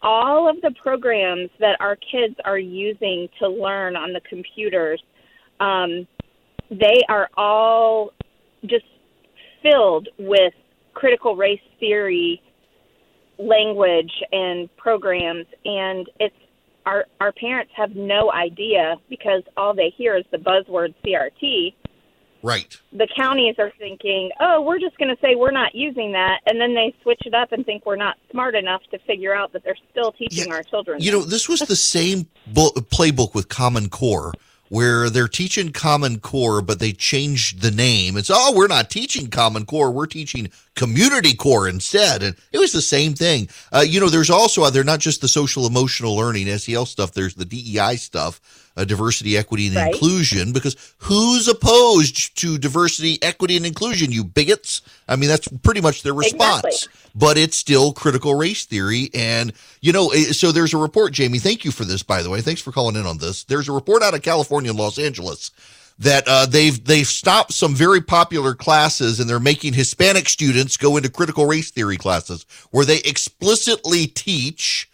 all 0.00 0.48
of 0.48 0.56
the 0.62 0.72
programs 0.82 1.50
that 1.60 1.76
our 1.78 1.96
kids 1.96 2.36
are 2.46 2.58
using 2.58 3.28
to 3.38 3.46
learn 3.46 3.96
on 3.96 4.14
the 4.14 4.20
computers. 4.30 5.02
Um, 5.60 6.08
they 6.70 7.02
are 7.10 7.28
all 7.36 8.12
just 8.64 8.86
filled 9.62 10.08
with 10.18 10.54
critical 10.98 11.36
race 11.36 11.60
theory 11.78 12.42
language 13.38 14.10
and 14.32 14.68
programs 14.76 15.46
and 15.64 16.10
it's 16.18 16.34
our 16.86 17.06
our 17.20 17.30
parents 17.30 17.70
have 17.76 17.94
no 17.94 18.32
idea 18.32 18.96
because 19.08 19.42
all 19.56 19.72
they 19.72 19.92
hear 19.96 20.16
is 20.16 20.24
the 20.32 20.38
buzzword 20.38 20.92
CRT 21.04 21.72
Right. 22.42 22.76
The 22.92 23.08
counties 23.16 23.56
are 23.58 23.72
thinking, 23.78 24.30
oh, 24.38 24.62
we're 24.62 24.78
just 24.78 24.96
going 24.98 25.08
to 25.08 25.20
say 25.20 25.34
we're 25.34 25.50
not 25.50 25.74
using 25.74 26.12
that. 26.12 26.40
And 26.46 26.60
then 26.60 26.72
they 26.72 26.94
switch 27.02 27.22
it 27.26 27.34
up 27.34 27.50
and 27.50 27.66
think 27.66 27.84
we're 27.84 27.96
not 27.96 28.16
smart 28.30 28.54
enough 28.54 28.80
to 28.92 28.98
figure 29.00 29.34
out 29.34 29.52
that 29.54 29.64
they're 29.64 29.76
still 29.90 30.12
teaching 30.12 30.48
yeah. 30.48 30.54
our 30.54 30.62
children. 30.62 31.00
You 31.00 31.10
know, 31.10 31.22
this 31.22 31.48
was 31.48 31.60
the 31.60 31.74
same 31.96 32.28
book, 32.46 32.76
playbook 32.90 33.34
with 33.34 33.48
Common 33.48 33.88
Core 33.88 34.32
where 34.68 35.10
they're 35.10 35.28
teaching 35.28 35.72
Common 35.72 36.20
Core, 36.20 36.60
but 36.62 36.78
they 36.78 36.92
changed 36.92 37.62
the 37.62 37.70
name. 37.70 38.16
It's 38.16 38.30
oh, 38.32 38.52
we're 38.54 38.66
not 38.66 38.90
teaching 38.90 39.28
Common 39.28 39.66
Core, 39.66 39.90
we're 39.90 40.06
teaching 40.06 40.50
Community 40.74 41.34
Core 41.34 41.68
instead, 41.68 42.22
and 42.22 42.36
it 42.52 42.58
was 42.58 42.72
the 42.72 42.82
same 42.82 43.14
thing. 43.14 43.48
Uh, 43.72 43.84
you 43.86 44.00
know, 44.00 44.08
there's 44.08 44.30
also 44.30 44.62
uh, 44.62 44.70
they're 44.70 44.84
not 44.84 45.00
just 45.00 45.20
the 45.20 45.28
social 45.28 45.66
emotional 45.66 46.16
learning 46.16 46.46
SEL 46.58 46.86
stuff. 46.86 47.12
There's 47.12 47.34
the 47.34 47.44
DEI 47.44 47.96
stuff 47.96 48.40
uh, 48.78 48.84
diversity, 48.84 49.36
equity, 49.36 49.66
and 49.66 49.76
right. 49.76 49.92
inclusion. 49.92 50.52
Because 50.52 50.76
who's 50.98 51.48
opposed 51.48 52.36
to 52.38 52.56
diversity, 52.56 53.22
equity, 53.22 53.56
and 53.56 53.66
inclusion? 53.66 54.12
You 54.12 54.24
bigots. 54.24 54.82
I 55.08 55.16
mean, 55.16 55.28
that's 55.28 55.48
pretty 55.62 55.80
much 55.80 56.02
their 56.02 56.14
response. 56.14 56.64
Exactly. 56.64 57.10
But 57.14 57.36
it's 57.36 57.56
still 57.56 57.92
critical 57.92 58.34
race 58.34 58.64
theory. 58.64 59.10
And, 59.12 59.52
you 59.80 59.92
know, 59.92 60.10
eh, 60.10 60.32
so 60.32 60.52
there's 60.52 60.72
a 60.72 60.78
report, 60.78 61.12
Jamie. 61.12 61.40
Thank 61.40 61.64
you 61.64 61.72
for 61.72 61.84
this, 61.84 62.02
by 62.02 62.22
the 62.22 62.30
way. 62.30 62.40
Thanks 62.40 62.60
for 62.60 62.72
calling 62.72 62.96
in 62.96 63.06
on 63.06 63.18
this. 63.18 63.44
There's 63.44 63.68
a 63.68 63.72
report 63.72 64.02
out 64.02 64.14
of 64.14 64.22
California 64.22 64.70
and 64.70 64.78
Los 64.78 64.98
Angeles 64.98 65.50
that 65.98 66.24
uh, 66.28 66.46
they've 66.46 66.84
they've 66.84 67.06
stopped 67.06 67.52
some 67.52 67.74
very 67.74 68.00
popular 68.00 68.54
classes 68.54 69.18
and 69.18 69.28
they're 69.28 69.40
making 69.40 69.72
Hispanic 69.72 70.28
students 70.28 70.76
go 70.76 70.96
into 70.96 71.10
critical 71.10 71.46
race 71.46 71.70
theory 71.70 71.96
classes 71.96 72.46
where 72.70 72.84
they 72.84 72.98
explicitly 72.98 74.06
teach 74.06 74.87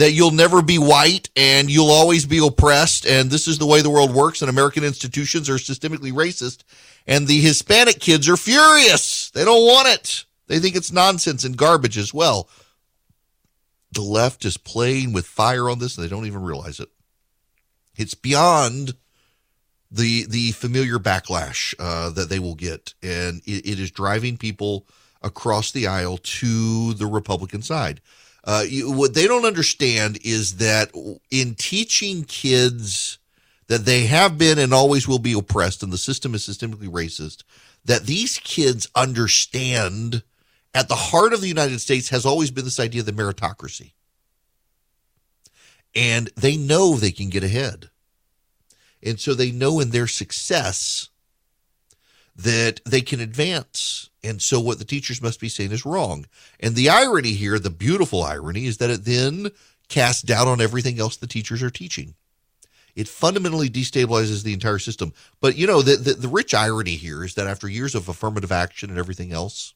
that 0.00 0.12
you'll 0.12 0.30
never 0.30 0.62
be 0.62 0.78
white 0.78 1.28
and 1.36 1.70
you'll 1.70 1.90
always 1.90 2.24
be 2.24 2.38
oppressed 2.38 3.04
and 3.06 3.30
this 3.30 3.46
is 3.46 3.58
the 3.58 3.66
way 3.66 3.82
the 3.82 3.90
world 3.90 4.14
works 4.14 4.40
and 4.40 4.48
American 4.48 4.82
institutions 4.82 5.50
are 5.50 5.56
systemically 5.56 6.10
racist 6.10 6.64
and 7.06 7.28
the 7.28 7.38
Hispanic 7.38 8.00
kids 8.00 8.26
are 8.26 8.38
furious. 8.38 9.30
They 9.30 9.44
don't 9.44 9.66
want 9.66 9.88
it. 9.88 10.24
They 10.46 10.58
think 10.58 10.74
it's 10.74 10.90
nonsense 10.90 11.44
and 11.44 11.54
garbage 11.54 11.98
as 11.98 12.14
well. 12.14 12.48
The 13.92 14.00
left 14.00 14.46
is 14.46 14.56
playing 14.56 15.12
with 15.12 15.26
fire 15.26 15.68
on 15.68 15.80
this 15.80 15.98
and 15.98 16.04
they 16.06 16.08
don't 16.08 16.26
even 16.26 16.42
realize 16.42 16.80
it. 16.80 16.88
It's 17.94 18.14
beyond 18.14 18.94
the 19.90 20.24
the 20.24 20.52
familiar 20.52 20.98
backlash 20.98 21.74
uh, 21.78 22.08
that 22.10 22.30
they 22.30 22.38
will 22.38 22.54
get, 22.54 22.94
and 23.02 23.42
it, 23.44 23.68
it 23.68 23.78
is 23.80 23.90
driving 23.90 24.38
people 24.38 24.86
across 25.20 25.72
the 25.72 25.86
aisle 25.88 26.16
to 26.16 26.94
the 26.94 27.06
Republican 27.06 27.60
side. 27.60 28.00
Uh, 28.44 28.64
you, 28.66 28.90
what 28.90 29.14
they 29.14 29.26
don't 29.26 29.44
understand 29.44 30.18
is 30.24 30.56
that 30.56 30.90
in 31.30 31.54
teaching 31.54 32.24
kids 32.24 33.18
that 33.66 33.84
they 33.84 34.06
have 34.06 34.38
been 34.38 34.58
and 34.58 34.74
always 34.74 35.06
will 35.06 35.18
be 35.18 35.32
oppressed 35.32 35.82
and 35.82 35.92
the 35.92 35.98
system 35.98 36.34
is 36.34 36.48
systemically 36.48 36.88
racist, 36.88 37.44
that 37.84 38.06
these 38.06 38.38
kids 38.38 38.88
understand 38.94 40.22
at 40.74 40.88
the 40.88 40.94
heart 40.94 41.32
of 41.32 41.40
the 41.40 41.48
United 41.48 41.80
States 41.80 42.08
has 42.08 42.24
always 42.24 42.50
been 42.50 42.64
this 42.64 42.80
idea 42.80 43.00
of 43.00 43.06
the 43.06 43.12
meritocracy. 43.12 43.92
And 45.94 46.30
they 46.36 46.56
know 46.56 46.94
they 46.94 47.10
can 47.10 47.28
get 47.28 47.44
ahead. 47.44 47.90
And 49.02 49.20
so 49.20 49.34
they 49.34 49.50
know 49.50 49.80
in 49.80 49.90
their 49.90 50.06
success 50.06 51.09
that 52.42 52.80
they 52.84 53.00
can 53.00 53.20
advance 53.20 54.10
and 54.22 54.40
so 54.40 54.60
what 54.60 54.78
the 54.78 54.84
teachers 54.84 55.22
must 55.22 55.40
be 55.40 55.48
saying 55.48 55.72
is 55.72 55.86
wrong. 55.86 56.26
And 56.58 56.74
the 56.74 56.90
irony 56.90 57.32
here, 57.32 57.58
the 57.58 57.70
beautiful 57.70 58.22
irony, 58.22 58.66
is 58.66 58.78
that 58.78 58.90
it 58.90 59.04
then 59.04 59.50
casts 59.88 60.22
doubt 60.22 60.46
on 60.48 60.60
everything 60.60 61.00
else 61.00 61.16
the 61.16 61.26
teachers 61.26 61.62
are 61.62 61.70
teaching. 61.70 62.14
It 62.94 63.08
fundamentally 63.08 63.70
destabilizes 63.70 64.42
the 64.42 64.52
entire 64.52 64.78
system. 64.78 65.12
But 65.40 65.56
you 65.56 65.66
know, 65.66 65.80
the, 65.80 65.96
the, 65.96 66.14
the 66.14 66.28
rich 66.28 66.54
irony 66.54 66.96
here 66.96 67.24
is 67.24 67.34
that 67.34 67.46
after 67.46 67.68
years 67.68 67.94
of 67.94 68.08
affirmative 68.08 68.52
action 68.52 68.90
and 68.90 68.98
everything 68.98 69.32
else, 69.32 69.74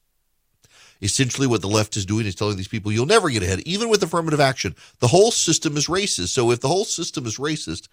essentially 1.00 1.46
what 1.46 1.62
the 1.62 1.68
left 1.68 1.96
is 1.96 2.04
doing 2.04 2.26
is 2.26 2.34
telling 2.34 2.56
these 2.56 2.68
people 2.68 2.92
you'll 2.92 3.06
never 3.06 3.30
get 3.30 3.42
ahead, 3.42 3.60
even 3.60 3.88
with 3.88 4.02
affirmative 4.02 4.40
action. 4.40 4.74
The 4.98 5.08
whole 5.08 5.30
system 5.30 5.76
is 5.76 5.86
racist. 5.86 6.28
So 6.28 6.50
if 6.50 6.60
the 6.60 6.68
whole 6.68 6.84
system 6.84 7.24
is 7.24 7.38
racist, 7.38 7.88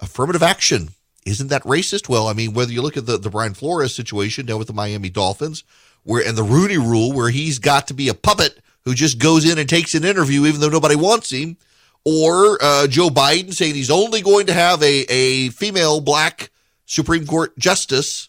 affirmative 0.00 0.42
action 0.42 0.90
isn't 1.30 1.48
that 1.48 1.62
racist? 1.62 2.08
Well, 2.08 2.26
I 2.26 2.32
mean, 2.32 2.52
whether 2.52 2.72
you 2.72 2.82
look 2.82 2.96
at 2.96 3.06
the, 3.06 3.16
the 3.16 3.30
Brian 3.30 3.54
Flores 3.54 3.94
situation 3.94 4.46
now 4.46 4.56
with 4.56 4.66
the 4.66 4.72
Miami 4.72 5.10
Dolphins, 5.10 5.64
where 6.02 6.26
and 6.26 6.36
the 6.36 6.42
Rooney 6.42 6.78
Rule, 6.78 7.12
where 7.12 7.30
he's 7.30 7.58
got 7.58 7.86
to 7.88 7.94
be 7.94 8.08
a 8.08 8.14
puppet 8.14 8.60
who 8.84 8.94
just 8.94 9.18
goes 9.18 9.50
in 9.50 9.58
and 9.58 9.68
takes 9.68 9.94
an 9.94 10.04
interview 10.04 10.46
even 10.46 10.60
though 10.60 10.68
nobody 10.68 10.96
wants 10.96 11.30
him, 11.30 11.56
or 12.04 12.58
uh, 12.62 12.86
Joe 12.86 13.08
Biden 13.08 13.52
saying 13.52 13.74
he's 13.74 13.90
only 13.90 14.22
going 14.22 14.46
to 14.46 14.54
have 14.54 14.82
a, 14.82 15.04
a 15.08 15.48
female 15.50 16.00
black 16.00 16.50
Supreme 16.86 17.26
Court 17.26 17.56
justice, 17.58 18.28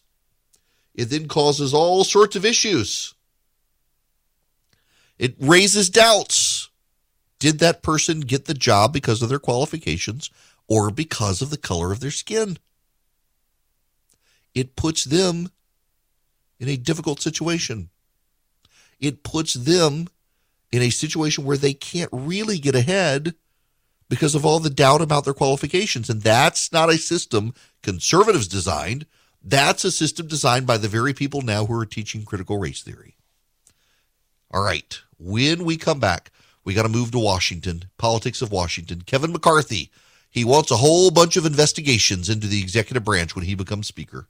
it 0.93 1.05
then 1.05 1.27
causes 1.27 1.73
all 1.73 2.03
sorts 2.03 2.35
of 2.35 2.45
issues. 2.45 3.15
It 5.17 5.35
raises 5.39 5.89
doubts. 5.89 6.69
Did 7.39 7.59
that 7.59 7.81
person 7.81 8.19
get 8.19 8.45
the 8.45 8.53
job 8.53 8.93
because 8.93 9.21
of 9.21 9.29
their 9.29 9.39
qualifications 9.39 10.29
or 10.67 10.91
because 10.91 11.41
of 11.41 11.49
the 11.49 11.57
color 11.57 11.91
of 11.91 12.01
their 12.01 12.11
skin? 12.11 12.57
It 14.53 14.75
puts 14.75 15.03
them 15.03 15.49
in 16.59 16.67
a 16.67 16.77
difficult 16.77 17.21
situation. 17.21 17.89
It 18.99 19.23
puts 19.23 19.53
them 19.53 20.07
in 20.71 20.81
a 20.81 20.89
situation 20.89 21.43
where 21.43 21.57
they 21.57 21.73
can't 21.73 22.09
really 22.11 22.59
get 22.59 22.75
ahead 22.75 23.35
because 24.09 24.35
of 24.35 24.45
all 24.45 24.59
the 24.59 24.69
doubt 24.69 25.01
about 25.01 25.25
their 25.25 25.33
qualifications. 25.33 26.09
And 26.09 26.21
that's 26.21 26.71
not 26.71 26.89
a 26.89 26.97
system 26.97 27.53
conservatives 27.81 28.47
designed. 28.47 29.05
That's 29.43 29.85
a 29.85 29.91
system 29.91 30.27
designed 30.27 30.67
by 30.67 30.77
the 30.77 30.87
very 30.87 31.13
people 31.13 31.41
now 31.41 31.65
who 31.65 31.79
are 31.79 31.85
teaching 31.85 32.23
critical 32.23 32.59
race 32.59 32.81
theory. 32.81 33.15
All 34.51 34.61
right. 34.61 34.99
When 35.17 35.63
we 35.63 35.77
come 35.77 35.99
back, 35.99 36.31
we 36.63 36.73
got 36.73 36.83
to 36.83 36.89
move 36.89 37.11
to 37.11 37.19
Washington, 37.19 37.85
politics 37.97 38.41
of 38.41 38.51
Washington. 38.51 39.01
Kevin 39.01 39.31
McCarthy, 39.31 39.89
he 40.29 40.43
wants 40.45 40.71
a 40.71 40.77
whole 40.77 41.09
bunch 41.09 41.37
of 41.37 41.45
investigations 41.45 42.29
into 42.29 42.47
the 42.47 42.61
executive 42.61 43.03
branch 43.03 43.35
when 43.35 43.45
he 43.45 43.55
becomes 43.55 43.87
speaker. 43.87 44.27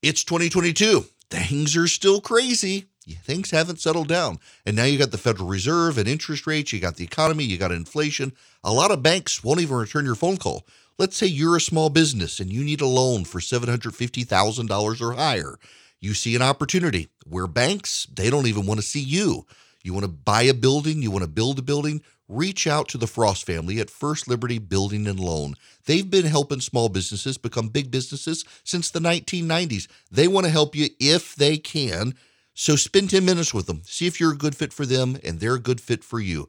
It's 0.00 0.22
2022. 0.22 1.06
Things 1.28 1.76
are 1.76 1.88
still 1.88 2.20
crazy. 2.20 2.86
Things 3.24 3.50
haven't 3.50 3.80
settled 3.80 4.06
down. 4.06 4.38
And 4.64 4.76
now 4.76 4.84
you 4.84 4.96
got 4.96 5.10
the 5.10 5.18
Federal 5.18 5.48
Reserve 5.48 5.98
and 5.98 6.06
interest 6.06 6.46
rates, 6.46 6.72
you 6.72 6.78
got 6.78 6.94
the 6.96 7.04
economy, 7.04 7.42
you 7.42 7.58
got 7.58 7.72
inflation. 7.72 8.32
A 8.62 8.72
lot 8.72 8.92
of 8.92 9.02
banks 9.02 9.42
won't 9.42 9.60
even 9.60 9.76
return 9.76 10.04
your 10.04 10.14
phone 10.14 10.36
call. 10.36 10.64
Let's 10.98 11.16
say 11.16 11.26
you're 11.26 11.56
a 11.56 11.60
small 11.60 11.90
business 11.90 12.38
and 12.38 12.52
you 12.52 12.62
need 12.62 12.80
a 12.80 12.86
loan 12.86 13.24
for 13.24 13.40
$750,000 13.40 15.00
or 15.00 15.12
higher. 15.14 15.58
You 16.00 16.14
see 16.14 16.36
an 16.36 16.42
opportunity 16.42 17.08
where 17.26 17.48
banks, 17.48 18.06
they 18.12 18.30
don't 18.30 18.46
even 18.46 18.66
want 18.66 18.78
to 18.78 18.86
see 18.86 19.00
you. 19.00 19.46
You 19.82 19.94
want 19.94 20.04
to 20.04 20.12
buy 20.12 20.42
a 20.42 20.54
building, 20.54 21.02
you 21.02 21.10
want 21.10 21.24
to 21.24 21.30
build 21.30 21.58
a 21.58 21.62
building, 21.62 22.02
reach 22.28 22.66
out 22.66 22.88
to 22.88 22.98
the 22.98 23.06
Frost 23.06 23.46
family 23.46 23.80
at 23.80 23.90
First 23.90 24.28
Liberty 24.28 24.58
Building 24.58 25.06
and 25.06 25.18
Loan. 25.18 25.54
They've 25.86 26.08
been 26.08 26.26
helping 26.26 26.60
small 26.60 26.88
businesses 26.88 27.38
become 27.38 27.68
big 27.68 27.90
businesses 27.90 28.44
since 28.64 28.90
the 28.90 29.00
1990s. 29.00 29.88
They 30.10 30.28
want 30.28 30.44
to 30.46 30.52
help 30.52 30.76
you 30.76 30.88
if 31.00 31.34
they 31.34 31.56
can. 31.56 32.14
So 32.54 32.76
spend 32.76 33.10
10 33.10 33.24
minutes 33.24 33.54
with 33.54 33.66
them. 33.66 33.82
See 33.84 34.06
if 34.06 34.18
you're 34.18 34.32
a 34.32 34.36
good 34.36 34.56
fit 34.56 34.72
for 34.72 34.84
them 34.84 35.18
and 35.22 35.38
they're 35.38 35.54
a 35.54 35.60
good 35.60 35.80
fit 35.80 36.02
for 36.02 36.20
you. 36.20 36.48